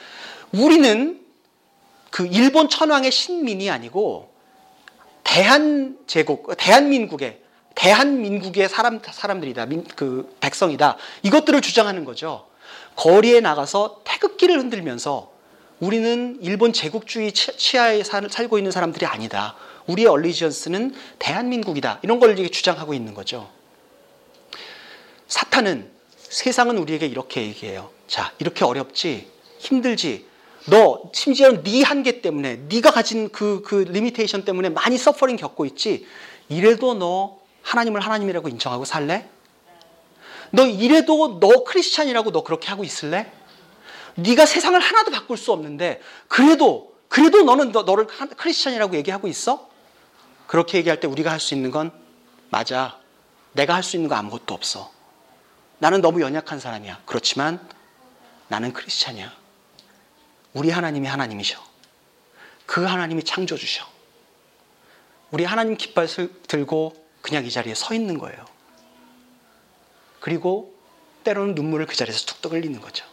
우리는 0.52 1.20
그 2.12 2.28
일본 2.28 2.70
천황의 2.70 3.12
신민이 3.12 3.70
아니고 3.72 4.32
대한제국, 5.24 6.56
대한민국의 6.58 7.42
대한민국의 7.76 8.68
사람, 8.68 9.00
사람들이다. 9.02 9.66
민, 9.68 9.86
그 9.96 10.36
백성이다. 10.42 10.98
이것들을 11.24 11.62
주장하는 11.62 12.04
거죠. 12.04 12.49
거리에 13.00 13.40
나가서 13.40 14.02
태극기를 14.04 14.60
흔들면서 14.60 15.32
우리는 15.80 16.38
일본 16.42 16.74
제국주의 16.74 17.32
치하에 17.32 18.04
살고 18.04 18.58
있는 18.58 18.72
사람들이 18.72 19.06
아니다. 19.06 19.56
우리의 19.88 20.10
얼리지언스는 20.10 20.94
대한민국이다. 21.18 22.00
이런 22.02 22.20
걸 22.20 22.36
주장하고 22.36 22.94
있는 22.94 23.14
거죠. 23.14 23.50
사탄은 25.30 25.90
세상은 26.18 26.78
우리에게 26.78 27.06
이렇게 27.06 27.42
얘기해요. 27.44 27.90
자, 28.08 28.34
이렇게 28.38 28.66
어렵지, 28.66 29.30
힘들지. 29.60 30.26
너 30.66 31.04
심지어 31.14 31.64
네 31.64 31.84
한계 31.84 32.20
때문에, 32.20 32.64
네가 32.68 32.92
가진 32.92 33.30
그, 33.30 33.62
그 33.66 33.76
limitation 33.76 34.44
때문에 34.44 34.68
많이 34.68 34.98
suffering 34.98 35.38
겪고 35.38 35.66
있지. 35.68 36.06
이래도 36.50 36.96
너 36.96 37.40
하나님을 37.62 38.02
하나님이라고 38.02 38.50
인정하고 38.50 38.84
살래? 38.84 39.30
너 40.52 40.66
이래도 40.66 41.40
너 41.40 41.64
크리스찬이라고 41.64 42.32
너 42.32 42.44
그렇게 42.44 42.68
하고 42.70 42.84
있을래? 42.84 43.32
네가 44.16 44.46
세상을 44.46 44.80
하나도 44.80 45.12
바꿀 45.12 45.38
수 45.38 45.52
없는데 45.52 46.02
그래도 46.28 46.96
그래도 47.08 47.44
너는 47.44 47.72
너, 47.72 47.84
너를 47.84 48.08
크리스찬이라고 48.08 48.96
얘기하고 48.98 49.28
있어? 49.28 49.70
그렇게 50.48 50.78
얘기할 50.80 51.00
때 51.00 51.08
우리가 51.08 51.32
할 51.32 51.40
수 51.40 51.54
있는 51.54 51.72
건 51.72 51.92
맞아. 52.50 53.00
내가 53.54 53.76
할 53.76 53.84
수 53.84 53.96
있는 53.98 54.10
거 54.10 54.16
아무것도 54.16 54.54
없어. 54.54 54.92
나는 55.80 56.02
너무 56.02 56.22
연약한 56.22 56.60
사람이야. 56.60 57.02
그렇지만 57.06 57.66
나는 58.48 58.74
크리스찬이야. 58.74 59.32
우리 60.54 60.72
하나님이 60.72 61.08
하나님이셔. 61.08 61.60
그 62.66 62.84
하나님이 62.84 63.24
창조주셔. 63.24 63.86
우리 65.32 65.46
하나님 65.46 65.78
깃발 65.78 66.08
들고 66.48 67.08
그냥 67.22 67.46
이 67.46 67.52
자리에 67.52 67.76
서 67.76 67.94
있는 67.94 68.18
거예요. 68.18 68.46
그리고 70.20 70.74
때로는 71.24 71.56
눈물을 71.56 71.86
그 71.86 71.96
자리에서 71.96 72.26
툭툭 72.26 72.54
흘리는 72.54 72.80
거죠. 72.82 73.06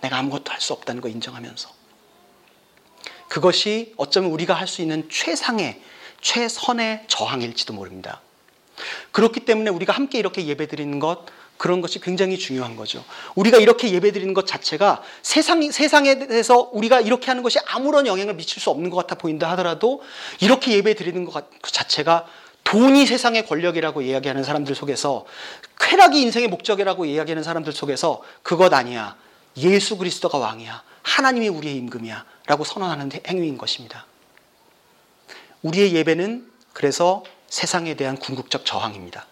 내가 0.00 0.18
아무것도 0.18 0.52
할 0.52 0.60
수 0.60 0.72
없다는 0.72 1.00
거 1.00 1.08
인정하면서. 1.08 1.70
그것이 3.28 3.94
어쩌면 3.96 4.30
우리가 4.30 4.54
할 4.54 4.66
수 4.66 4.82
있는 4.82 5.08
최상의, 5.10 5.80
최선의 6.20 7.04
저항일지도 7.08 7.72
모릅니다. 7.72 8.20
그렇기 9.12 9.40
때문에 9.40 9.70
우리가 9.70 9.92
함께 9.92 10.18
이렇게 10.18 10.46
예배 10.46 10.68
드리는 10.68 10.98
것, 10.98 11.24
그런 11.56 11.80
것이 11.80 12.00
굉장히 12.00 12.38
중요한 12.38 12.76
거죠. 12.76 13.02
우리가 13.34 13.56
이렇게 13.58 13.90
예배 13.90 14.12
드리는 14.12 14.34
것 14.34 14.46
자체가 14.46 15.02
세상, 15.22 15.70
세상에 15.70 16.18
대해서 16.26 16.68
우리가 16.72 17.00
이렇게 17.00 17.26
하는 17.28 17.42
것이 17.42 17.58
아무런 17.66 18.06
영향을 18.06 18.34
미칠 18.34 18.60
수 18.60 18.68
없는 18.70 18.90
것 18.90 18.96
같아 18.96 19.14
보인다 19.14 19.50
하더라도 19.52 20.02
이렇게 20.40 20.72
예배 20.72 20.94
드리는 20.94 21.24
것 21.24 21.48
자체가 21.62 22.26
돈이 22.66 23.06
세상의 23.06 23.46
권력이라고 23.46 24.02
이야기하는 24.02 24.42
사람들 24.42 24.74
속에서 24.74 25.24
쾌락이 25.78 26.20
인생의 26.20 26.48
목적이라고 26.48 27.04
이야기하는 27.04 27.42
사람들 27.44 27.72
속에서 27.72 28.22
그것 28.42 28.74
아니야. 28.74 29.16
예수 29.56 29.96
그리스도가 29.96 30.38
왕이야. 30.38 30.82
하나님이 31.02 31.48
우리의 31.48 31.76
임금이야. 31.76 32.24
라고 32.46 32.64
선언하는 32.64 33.10
행위인 33.26 33.56
것입니다. 33.56 34.04
우리의 35.62 35.94
예배는 35.94 36.50
그래서 36.72 37.22
세상에 37.46 37.94
대한 37.94 38.16
궁극적 38.16 38.66
저항입니다. 38.66 39.26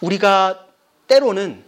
우리가 0.00 0.66
때로는 1.08 1.64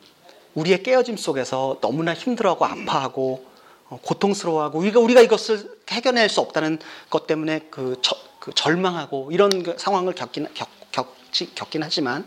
우리의 0.54 0.84
깨어짐 0.84 1.16
속에서 1.16 1.78
너무나 1.80 2.14
힘들어하고 2.14 2.64
아파하고 2.64 3.44
어, 3.88 3.98
고통스러워하고 4.02 4.78
우리가 4.78 5.20
이것을 5.20 5.78
해결할 5.90 6.28
수 6.28 6.40
없다는 6.40 6.78
것 7.10 7.26
때문에 7.26 7.66
그, 7.70 7.98
저, 8.02 8.16
그 8.44 8.52
절망하고 8.52 9.30
이런 9.32 9.62
그 9.62 9.74
상황을 9.78 10.14
겪긴 10.14 10.46
겪, 10.52 10.68
겪지, 10.92 11.54
겪긴 11.54 11.82
하지만 11.82 12.26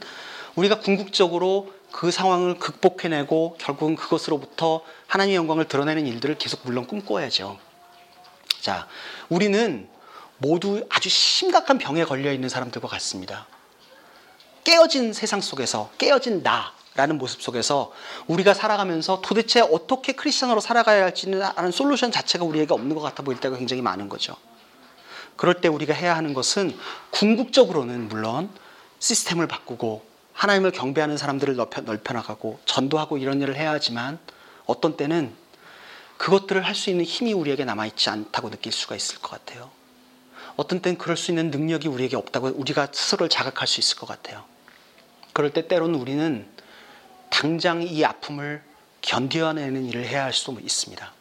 우리가 0.56 0.80
궁극적으로 0.80 1.72
그 1.92 2.10
상황을 2.10 2.58
극복해내고 2.58 3.58
결국은 3.60 3.96
그것으로부터 3.96 4.82
하나님의 5.06 5.36
영광을 5.36 5.68
드러내는 5.68 6.08
일들을 6.08 6.40
계속 6.40 6.62
물론 6.64 6.88
꿈꿔야죠. 6.88 7.60
자, 8.62 8.88
우리는 9.30 9.88
모두 10.40 10.88
아주 10.90 11.08
심각한 11.08 11.78
병에 11.78 12.04
걸려 12.04 12.34
있는 12.34 12.50
사람들과 12.50 12.88
같습니다. 12.88 13.46
깨어진 14.64 15.14
세상 15.14 15.40
속에서 15.40 15.92
깨어진 16.00 16.42
나라는 16.42 17.20
모습 17.20 17.44
속에서 17.44 17.94
우리가 18.26 18.56
살아가면서 18.56 19.22
도대체 19.22 19.62
어떻게 19.62 20.14
크리스천으로 20.14 20.62
살아가야 20.62 21.04
할지는 21.04 21.44
아는 21.44 21.70
솔루션 21.70 22.12
자체가 22.12 22.44
우리에게 22.44 22.74
없는 22.74 22.96
것 22.96 23.02
같아 23.02 23.22
보일 23.22 23.40
때가 23.40 23.56
굉장히 23.58 23.84
많은 23.84 24.10
거죠. 24.10 24.36
그럴 25.38 25.62
때 25.62 25.68
우리가 25.68 25.94
해야 25.94 26.16
하는 26.16 26.34
것은 26.34 26.78
궁극적으로는 27.12 28.10
물론 28.10 28.50
시스템을 29.00 29.48
바꾸고 29.48 30.06
하나님을 30.34 30.72
경배하는 30.72 31.18
사람들을 31.18 31.56
넓혀, 31.56 31.82
나가고 32.14 32.60
전도하고 32.66 33.18
이런 33.18 33.42
일을 33.42 33.56
해야 33.56 33.72
하지만 33.72 34.20
어떤 34.66 34.98
때는 34.98 35.34
그것들을 36.18 36.64
할 36.66 36.76
수 36.76 36.90
있는 36.90 37.06
힘이 37.06 37.34
우리에게 37.34 37.64
남아있지 37.66 38.10
않다고 38.10 38.50
느낄 38.50 38.72
수가 38.72 38.96
있을 38.96 39.20
것 39.20 39.30
같아요. 39.30 39.70
어떤 40.56 40.82
때는 40.82 40.98
그럴 40.98 41.16
수 41.16 41.32
있는 41.32 41.52
능력이 41.52 41.88
우리에게 41.88 42.16
없다고 42.16 42.48
우리가 42.56 42.88
스스로를 42.92 43.30
자각할 43.30 43.68
수 43.68 43.80
있을 43.80 43.98
것 43.98 44.08
같아요. 44.08 44.44
그럴 45.34 45.54
때 45.54 45.68
때로는 45.68 45.96
우리는 45.96 46.48
당장 47.30 47.84
이 47.84 48.04
아픔을 48.04 48.64
견뎌내는 49.02 49.86
일을 49.86 50.06
해야 50.08 50.24
할 50.24 50.34
수도 50.34 50.60
있습니다. 50.60 51.14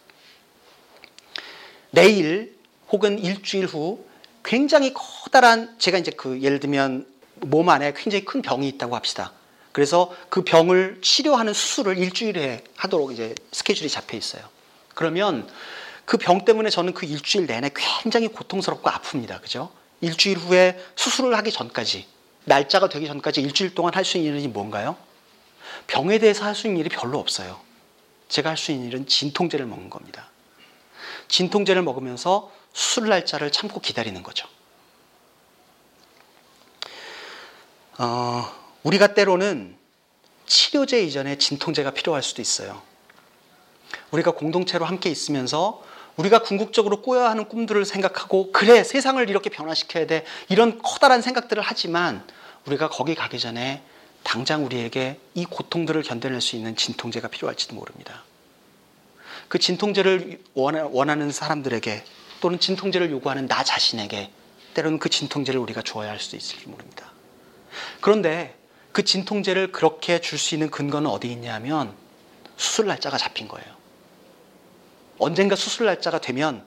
내일 1.91 2.57
혹은 2.91 3.19
일주일 3.19 3.67
후 3.67 4.06
굉장히 4.47 4.95
커다란 4.95 5.75
제가 5.79 5.99
이제 5.99 6.13
그 6.13 6.41
예를 6.41 6.61
들면 6.61 7.07
몸 7.41 7.69
안에 7.69 7.93
굉장히 7.95 8.25
큰 8.25 8.41
병이 8.43 8.67
있다고 8.69 8.95
합시다. 8.95 9.33
그래서 9.73 10.15
그 10.31 10.43
병을 10.43 11.01
치료하는 11.03 11.53
수술을 11.53 11.99
일주일에 11.99 12.65
하도록 12.77 13.13
이제 13.13 13.35
스케줄이 13.53 13.91
잡혀 13.91 14.17
있어요. 14.17 14.43
그러면 14.95 15.47
그 16.07 16.17
병 16.17 16.45
때문에 16.45 16.71
저는 16.71 16.95
그 16.95 17.05
일주일 17.05 17.47
내내 17.47 17.71
굉장히 17.75 18.29
고통스럽고 18.29 18.89
아픕니다. 18.89 19.43
그죠? 19.43 19.71
일주일 20.01 20.39
후에 20.39 20.79
수술을 20.95 21.37
하기 21.39 21.51
전까지, 21.51 22.07
날짜가 22.45 22.89
되기 22.89 23.07
전까지 23.07 23.43
일주일 23.43 23.75
동안 23.75 23.93
할 23.95 24.05
수 24.05 24.17
있는 24.17 24.39
일이 24.39 24.49
뭔가요? 24.49 24.97
병에 25.89 26.19
대해서 26.19 26.45
할 26.45 26.55
수 26.55 26.69
있는 26.69 26.81
일이 26.81 26.89
별로 26.89 27.19
없어요. 27.19 27.61
제가 28.29 28.51
할 28.51 28.57
수 28.57 28.71
있는 28.71 28.87
일은 28.87 29.07
진통제를 29.07 29.67
먹는 29.67 29.91
겁니다. 29.91 30.31
진통제를 31.29 31.83
먹으면서 31.83 32.53
수술 32.77 33.09
날짜를 33.09 33.51
참고 33.51 33.81
기다리는 33.81 34.23
거죠. 34.23 34.47
어, 37.97 38.53
우리가 38.83 39.15
때로는 39.15 39.79
치료제 40.45 41.03
이전에 41.03 41.39
진통제가 41.39 41.93
필요할 41.93 42.23
수도 42.23 42.43
있어요. 42.43 42.83
우리가 44.11 44.33
공동체로 44.33 44.85
함께 44.85 45.09
있으면서 45.09 45.83
우리가 46.17 46.43
궁극적으로 46.43 47.01
꿔야 47.01 47.31
하는 47.31 47.49
꿈들을 47.49 47.83
생각하고 47.87 48.53
그래 48.53 48.85
세상을 48.85 49.27
이렇게 49.31 49.49
변화시켜야 49.49 50.07
돼 50.07 50.27
이런 50.51 50.79
커다란 50.83 51.23
생각들을 51.23 51.63
하지만 51.63 52.27
우리가 52.67 52.91
거기 52.91 53.15
가기 53.15 53.39
전에 53.39 53.83
당장 54.23 54.67
우리에게 54.67 55.19
이 55.33 55.47
고통들을 55.47 56.03
견뎌낼 56.03 56.43
수 56.43 56.57
있는 56.57 56.77
진통제가 56.77 57.29
필요할지도 57.29 57.75
모릅니다. 57.75 58.23
그 59.49 59.59
진통제를 59.59 60.43
원하는 60.55 61.33
사람들에게 61.33 62.05
또는 62.41 62.59
진통제를 62.61 63.11
요구하는 63.11 63.49
나 63.49 63.65
자신에게 63.65 64.31
때로는 64.75 64.99
그 64.99 65.09
진통제를 65.09 65.59
우리가 65.61 65.83
주어야 65.83 66.11
할 66.11 66.21
수도 66.21 66.37
있을지 66.37 66.69
모릅니다. 66.69 67.13
그런데 68.01 68.55
그 68.93 69.05
진통제를 69.05 69.73
그렇게 69.73 70.21
줄 70.21 70.39
수 70.39 70.55
있는 70.55 70.71
근거는 70.71 71.11
어디 71.11 71.31
있냐면 71.33 71.95
수술 72.57 72.87
날짜가 72.87 73.19
잡힌 73.19 73.49
거예요. 73.49 73.67
언젠가 75.19 75.57
수술 75.57 75.87
날짜가 75.87 76.21
되면 76.21 76.65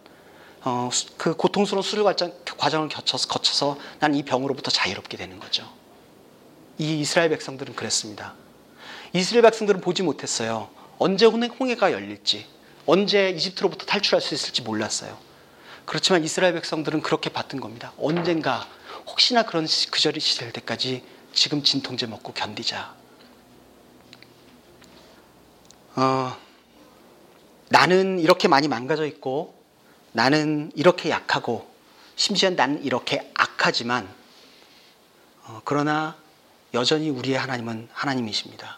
어, 0.62 0.90
그 1.18 1.36
고통스러운 1.36 1.82
수술 1.82 2.04
과정을 2.04 2.90
거쳐서, 2.90 3.28
거쳐서 3.30 3.78
난 4.00 4.14
이 4.14 4.24
병으로부터 4.24 4.72
자유롭게 4.72 5.18
되는 5.18 5.40
거죠. 5.40 5.68
이 6.78 7.00
이스라엘 7.00 7.30
백성들은 7.30 7.76
그랬습니다. 7.76 8.34
이스라엘 9.14 9.44
백성들은 9.44 9.82
보지 9.82 10.04
못했어요. 10.04 10.70
언제 10.98 11.26
홍해가 11.26 11.92
열릴지, 11.94 12.46
언제 12.86 13.30
이집트로부터 13.30 13.86
탈출할 13.86 14.22
수 14.22 14.34
있을지 14.34 14.62
몰랐어요. 14.62 15.18
그렇지만 15.90 16.24
이스라엘 16.24 16.54
백성들은 16.54 17.02
그렇게 17.02 17.32
봤던 17.32 17.60
겁니다. 17.60 17.94
언젠가 17.98 18.68
혹시나 19.08 19.42
그런 19.42 19.66
그 19.90 20.00
절이 20.00 20.20
시될 20.20 20.54
때까지 20.54 21.04
지금 21.34 21.64
진통제 21.64 22.06
먹고 22.06 22.32
견디자. 22.32 22.94
어, 25.96 26.38
나는 27.70 28.20
이렇게 28.20 28.48
많이 28.48 28.68
망가져 28.68 29.08
있고 29.08 29.60
나는 30.12 30.72
이렇게 30.76 31.10
약하고 31.10 31.68
심지어 32.16 32.52
난 32.52 32.84
이렇게 32.84 33.32
악하지만 33.34 34.08
어, 35.46 35.62
그러나 35.66 36.16
여전히 36.76 37.10
우리의 37.10 37.36
하나님은 37.36 37.90
하나님이십니다. 37.92 38.78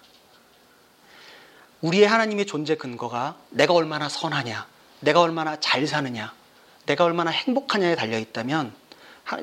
우리의 1.81 2.07
하나님의 2.07 2.45
존재 2.45 2.77
근거가 2.77 3.35
내가 3.49 3.73
얼마나 3.73 4.07
선하냐, 4.07 4.65
내가 5.01 5.19
얼마나 5.19 5.59
잘 5.59 5.85
사느냐, 5.85 6.33
내가 6.85 7.05
얼마나 7.05 7.31
행복하냐에 7.31 7.95
달려 7.95 8.17
있다면 8.17 8.73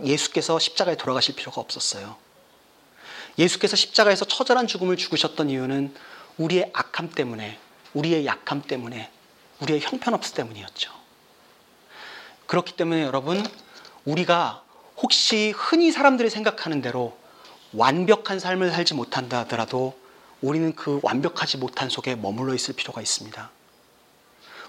예수께서 0.04 0.58
십자가에 0.58 0.96
돌아가실 0.96 1.34
필요가 1.34 1.60
없었어요. 1.60 2.16
예수께서 3.38 3.76
십자가에서 3.76 4.24
처절한 4.24 4.66
죽음을 4.66 4.96
죽으셨던 4.96 5.50
이유는 5.50 5.94
우리의 6.38 6.70
악함 6.72 7.10
때문에, 7.10 7.58
우리의 7.94 8.26
약함 8.26 8.62
때문에, 8.62 9.10
우리의 9.60 9.80
형편없음 9.80 10.34
때문이었죠. 10.34 10.92
그렇기 12.46 12.72
때문에 12.72 13.02
여러분, 13.02 13.44
우리가 14.04 14.62
혹시 14.96 15.52
흔히 15.56 15.92
사람들이 15.92 16.30
생각하는 16.30 16.80
대로 16.82 17.16
완벽한 17.72 18.40
삶을 18.40 18.70
살지 18.70 18.94
못한다 18.94 19.40
하더라도 19.40 19.96
우리는 20.40 20.74
그 20.74 21.00
완벽하지 21.02 21.58
못한 21.58 21.88
속에 21.88 22.14
머물러 22.16 22.54
있을 22.54 22.74
필요가 22.74 23.00
있습니다. 23.00 23.50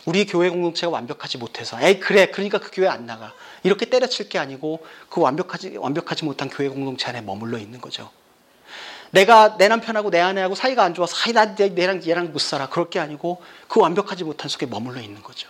우리 0.05 0.25
교회 0.25 0.49
공동체가 0.49 0.91
완벽하지 0.91 1.37
못해서 1.37 1.79
에이 1.81 1.99
그래 1.99 2.27
그러니까 2.27 2.59
그 2.59 2.69
교회 2.71 2.87
안 2.87 3.05
나가 3.05 3.33
이렇게 3.63 3.85
때려칠 3.85 4.29
게 4.29 4.39
아니고 4.39 4.85
그 5.09 5.21
완벽하지 5.21 5.77
완벽하지 5.77 6.25
못한 6.25 6.49
교회 6.49 6.69
공동체 6.69 7.07
안에 7.07 7.21
머물러 7.21 7.57
있는 7.57 7.81
거죠. 7.81 8.09
내가 9.11 9.57
내 9.57 9.67
남편하고 9.67 10.11
내 10.11 10.19
아내하고 10.19 10.55
사이가 10.55 10.83
안 10.83 10.93
좋아서 10.93 11.15
사이 11.15 11.33
나 11.33 11.45
내랑 11.45 12.05
얘랑 12.05 12.31
못 12.31 12.39
살아 12.39 12.69
그럴 12.69 12.89
게 12.89 12.99
아니고 12.99 13.41
그 13.67 13.79
완벽하지 13.79 14.23
못한 14.23 14.49
속에 14.49 14.65
머물러 14.65 15.01
있는 15.01 15.21
거죠. 15.23 15.49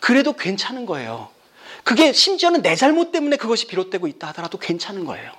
그래도 0.00 0.32
괜찮은 0.32 0.86
거예요. 0.86 1.30
그게 1.84 2.12
심지어는 2.12 2.62
내 2.62 2.74
잘못 2.74 3.12
때문에 3.12 3.36
그것이 3.36 3.66
비롯되고 3.66 4.08
있다 4.08 4.28
하더라도 4.28 4.58
괜찮은 4.58 5.04
거예요. 5.04 5.32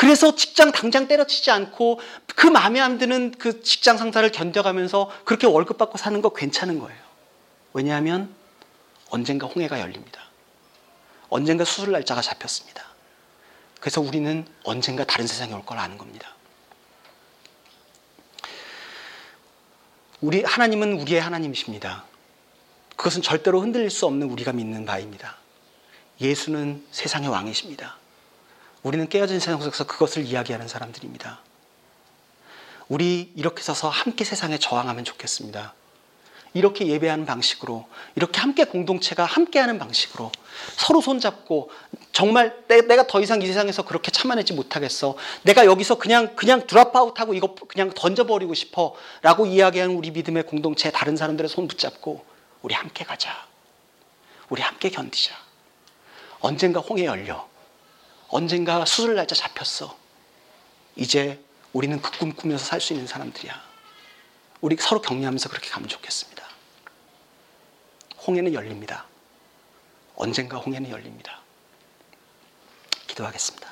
그래서 0.00 0.34
직장 0.34 0.72
당장 0.72 1.08
때려치지 1.08 1.50
않고 1.50 2.00
그 2.34 2.46
마음에 2.46 2.80
안 2.80 2.96
드는 2.96 3.32
그 3.32 3.62
직장 3.62 3.98
상사를 3.98 4.32
견뎌가면서 4.32 5.10
그렇게 5.26 5.46
월급 5.46 5.76
받고 5.76 5.98
사는 5.98 6.22
거 6.22 6.30
괜찮은 6.30 6.78
거예요. 6.78 6.98
왜냐하면 7.74 8.34
언젠가 9.10 9.46
홍해가 9.46 9.78
열립니다. 9.78 10.22
언젠가 11.28 11.66
수술 11.66 11.92
날짜가 11.92 12.22
잡혔습니다. 12.22 12.82
그래서 13.78 14.00
우리는 14.00 14.46
언젠가 14.64 15.04
다른 15.04 15.26
세상에 15.26 15.52
올 15.52 15.66
걸 15.66 15.76
아는 15.76 15.98
겁니다. 15.98 16.34
우리 20.22 20.42
하나님은 20.42 20.98
우리의 21.02 21.20
하나님이십니다. 21.20 22.04
그것은 22.96 23.20
절대로 23.20 23.60
흔들릴 23.60 23.90
수 23.90 24.06
없는 24.06 24.30
우리가 24.30 24.54
믿는 24.54 24.86
바입니다. 24.86 25.36
예수는 26.22 26.86
세상의 26.90 27.28
왕이십니다. 27.28 27.99
우리는 28.82 29.08
깨어진 29.08 29.40
세상 29.40 29.60
속에서 29.60 29.84
그것을 29.84 30.24
이야기하는 30.24 30.68
사람들입니다. 30.68 31.40
우리 32.88 33.30
이렇게 33.36 33.62
서서 33.62 33.88
함께 33.88 34.24
세상에 34.24 34.58
저항하면 34.58 35.04
좋겠습니다. 35.04 35.74
이렇게 36.52 36.86
예배하는 36.88 37.26
방식으로, 37.26 37.86
이렇게 38.16 38.40
함께 38.40 38.64
공동체가 38.64 39.24
함께하는 39.24 39.78
방식으로 39.78 40.32
서로 40.76 41.00
손잡고 41.00 41.70
정말 42.10 42.64
내, 42.66 42.80
가더 42.80 43.20
이상 43.20 43.40
이 43.40 43.46
세상에서 43.46 43.84
그렇게 43.84 44.10
참아내지 44.10 44.54
못하겠어. 44.54 45.16
내가 45.42 45.64
여기서 45.64 45.98
그냥 45.98 46.34
그냥 46.34 46.66
드랍아웃하고 46.66 47.34
이거 47.34 47.54
그냥 47.54 47.92
던져버리고 47.94 48.54
싶어라고 48.54 49.46
이야기하는 49.46 49.94
우리 49.94 50.10
믿음의 50.10 50.44
공동체 50.44 50.90
다른 50.90 51.16
사람들의 51.16 51.48
손 51.48 51.68
붙잡고 51.68 52.24
우리 52.62 52.74
함께 52.74 53.04
가자. 53.04 53.46
우리 54.48 54.62
함께 54.62 54.90
견디자. 54.90 55.36
언젠가 56.40 56.80
홍해 56.80 57.04
열려. 57.04 57.48
언젠가 58.30 58.84
수술 58.84 59.14
날짜 59.14 59.34
잡혔어. 59.34 59.96
이제 60.96 61.42
우리는 61.72 62.00
그 62.00 62.10
꿈 62.18 62.32
꾸면서 62.32 62.64
살 62.64 62.80
수 62.80 62.92
있는 62.92 63.06
사람들이야. 63.06 63.70
우리 64.60 64.76
서로 64.76 65.00
격려하면서 65.00 65.48
그렇게 65.48 65.70
가면 65.70 65.88
좋겠습니다. 65.88 66.44
홍해는 68.26 68.52
열립니다. 68.52 69.06
언젠가 70.16 70.58
홍해는 70.58 70.90
열립니다. 70.90 71.40
기도하겠습니다. 73.06 73.69